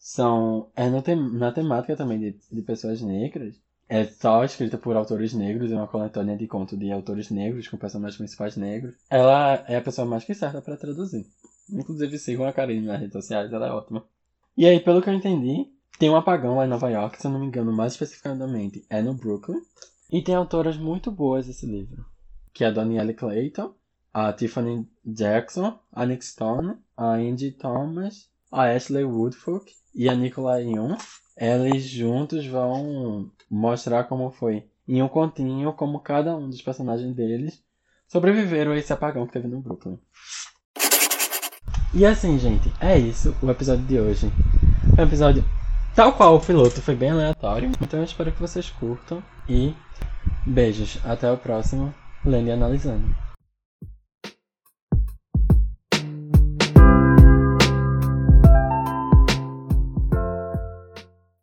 são 0.00 0.68
é 0.74 0.88
no 0.90 1.00
tem, 1.00 1.14
na 1.14 1.52
temática 1.52 1.94
também 1.94 2.18
de, 2.18 2.36
de 2.50 2.62
pessoas 2.62 3.00
negras, 3.00 3.54
é 3.88 4.04
só 4.04 4.44
escrita 4.44 4.78
por 4.78 4.96
autores 4.96 5.32
negros, 5.34 5.70
é 5.70 5.74
uma 5.74 5.86
coletânea 5.86 6.36
de 6.36 6.46
contos 6.46 6.78
de 6.78 6.90
autores 6.90 7.30
negros, 7.30 7.68
com 7.68 7.76
personagens 7.76 8.16
principais 8.16 8.56
negros. 8.56 8.94
Ela 9.10 9.64
é 9.68 9.76
a 9.76 9.82
pessoa 9.82 10.06
mais 10.06 10.24
que 10.24 10.34
certa 10.34 10.62
para 10.62 10.76
traduzir. 10.76 11.26
Inclusive 11.70 12.18
sigam 12.18 12.46
a 12.46 12.52
Karine 12.52 12.86
nas 12.86 13.00
redes 13.00 13.12
sociais, 13.12 13.52
ela 13.52 13.68
é 13.68 13.70
ótima. 13.70 14.04
E 14.56 14.66
aí, 14.66 14.80
pelo 14.80 15.02
que 15.02 15.08
eu 15.08 15.14
entendi, 15.14 15.66
tem 15.98 16.10
um 16.10 16.16
apagão 16.16 16.56
lá 16.56 16.64
em 16.64 16.68
Nova 16.68 16.90
York, 16.90 17.20
se 17.20 17.26
eu 17.26 17.30
não 17.30 17.40
me 17.40 17.46
engano, 17.46 17.72
mais 17.72 17.92
especificamente 17.92 18.84
é 18.88 19.02
no 19.02 19.14
Brooklyn. 19.14 19.60
E 20.10 20.22
tem 20.22 20.34
autoras 20.34 20.76
muito 20.76 21.10
boas 21.10 21.48
esse 21.48 21.66
livro. 21.66 22.04
Que 22.52 22.64
é 22.64 22.68
a 22.68 22.70
Danielle 22.70 23.14
Clayton, 23.14 23.74
a 24.12 24.32
Tiffany 24.32 24.88
Jackson, 25.04 25.78
a 25.92 26.06
Nick 26.06 26.24
Stone, 26.24 26.76
a 26.96 27.14
Angie 27.14 27.50
Thomas, 27.50 28.28
a 28.50 28.70
Ashley 28.70 29.04
Woodfolk 29.04 29.72
e 29.94 30.08
a 30.08 30.14
Nicola 30.14 30.60
Young. 30.60 30.96
Eles 31.36 31.82
juntos 31.82 32.46
vão 32.46 33.32
mostrar 33.54 34.04
como 34.04 34.30
foi 34.30 34.64
em 34.86 35.02
um 35.02 35.08
continho 35.08 35.72
como 35.72 36.00
cada 36.00 36.36
um 36.36 36.48
dos 36.48 36.60
personagens 36.60 37.14
deles 37.14 37.62
sobreviveram 38.08 38.72
a 38.72 38.76
esse 38.76 38.92
apagão 38.92 39.26
que 39.26 39.32
teve 39.32 39.48
no 39.48 39.60
Brooklyn. 39.60 39.98
E 41.94 42.04
assim, 42.04 42.38
gente, 42.38 42.72
é 42.80 42.98
isso 42.98 43.34
o 43.40 43.50
episódio 43.50 43.84
de 43.84 44.00
hoje. 44.00 44.26
É 44.98 45.00
um 45.00 45.04
episódio 45.04 45.44
tal 45.94 46.12
qual 46.12 46.34
o 46.34 46.40
piloto, 46.40 46.82
foi 46.82 46.96
bem 46.96 47.10
aleatório. 47.10 47.70
Então 47.80 48.00
eu 48.00 48.04
espero 48.04 48.32
que 48.32 48.40
vocês 48.40 48.68
curtam 48.70 49.22
e 49.48 49.72
beijos. 50.44 50.98
Até 51.04 51.30
o 51.30 51.38
próximo 51.38 51.94
Lendo 52.24 52.48
e 52.48 52.52
Analisando. 52.52 53.33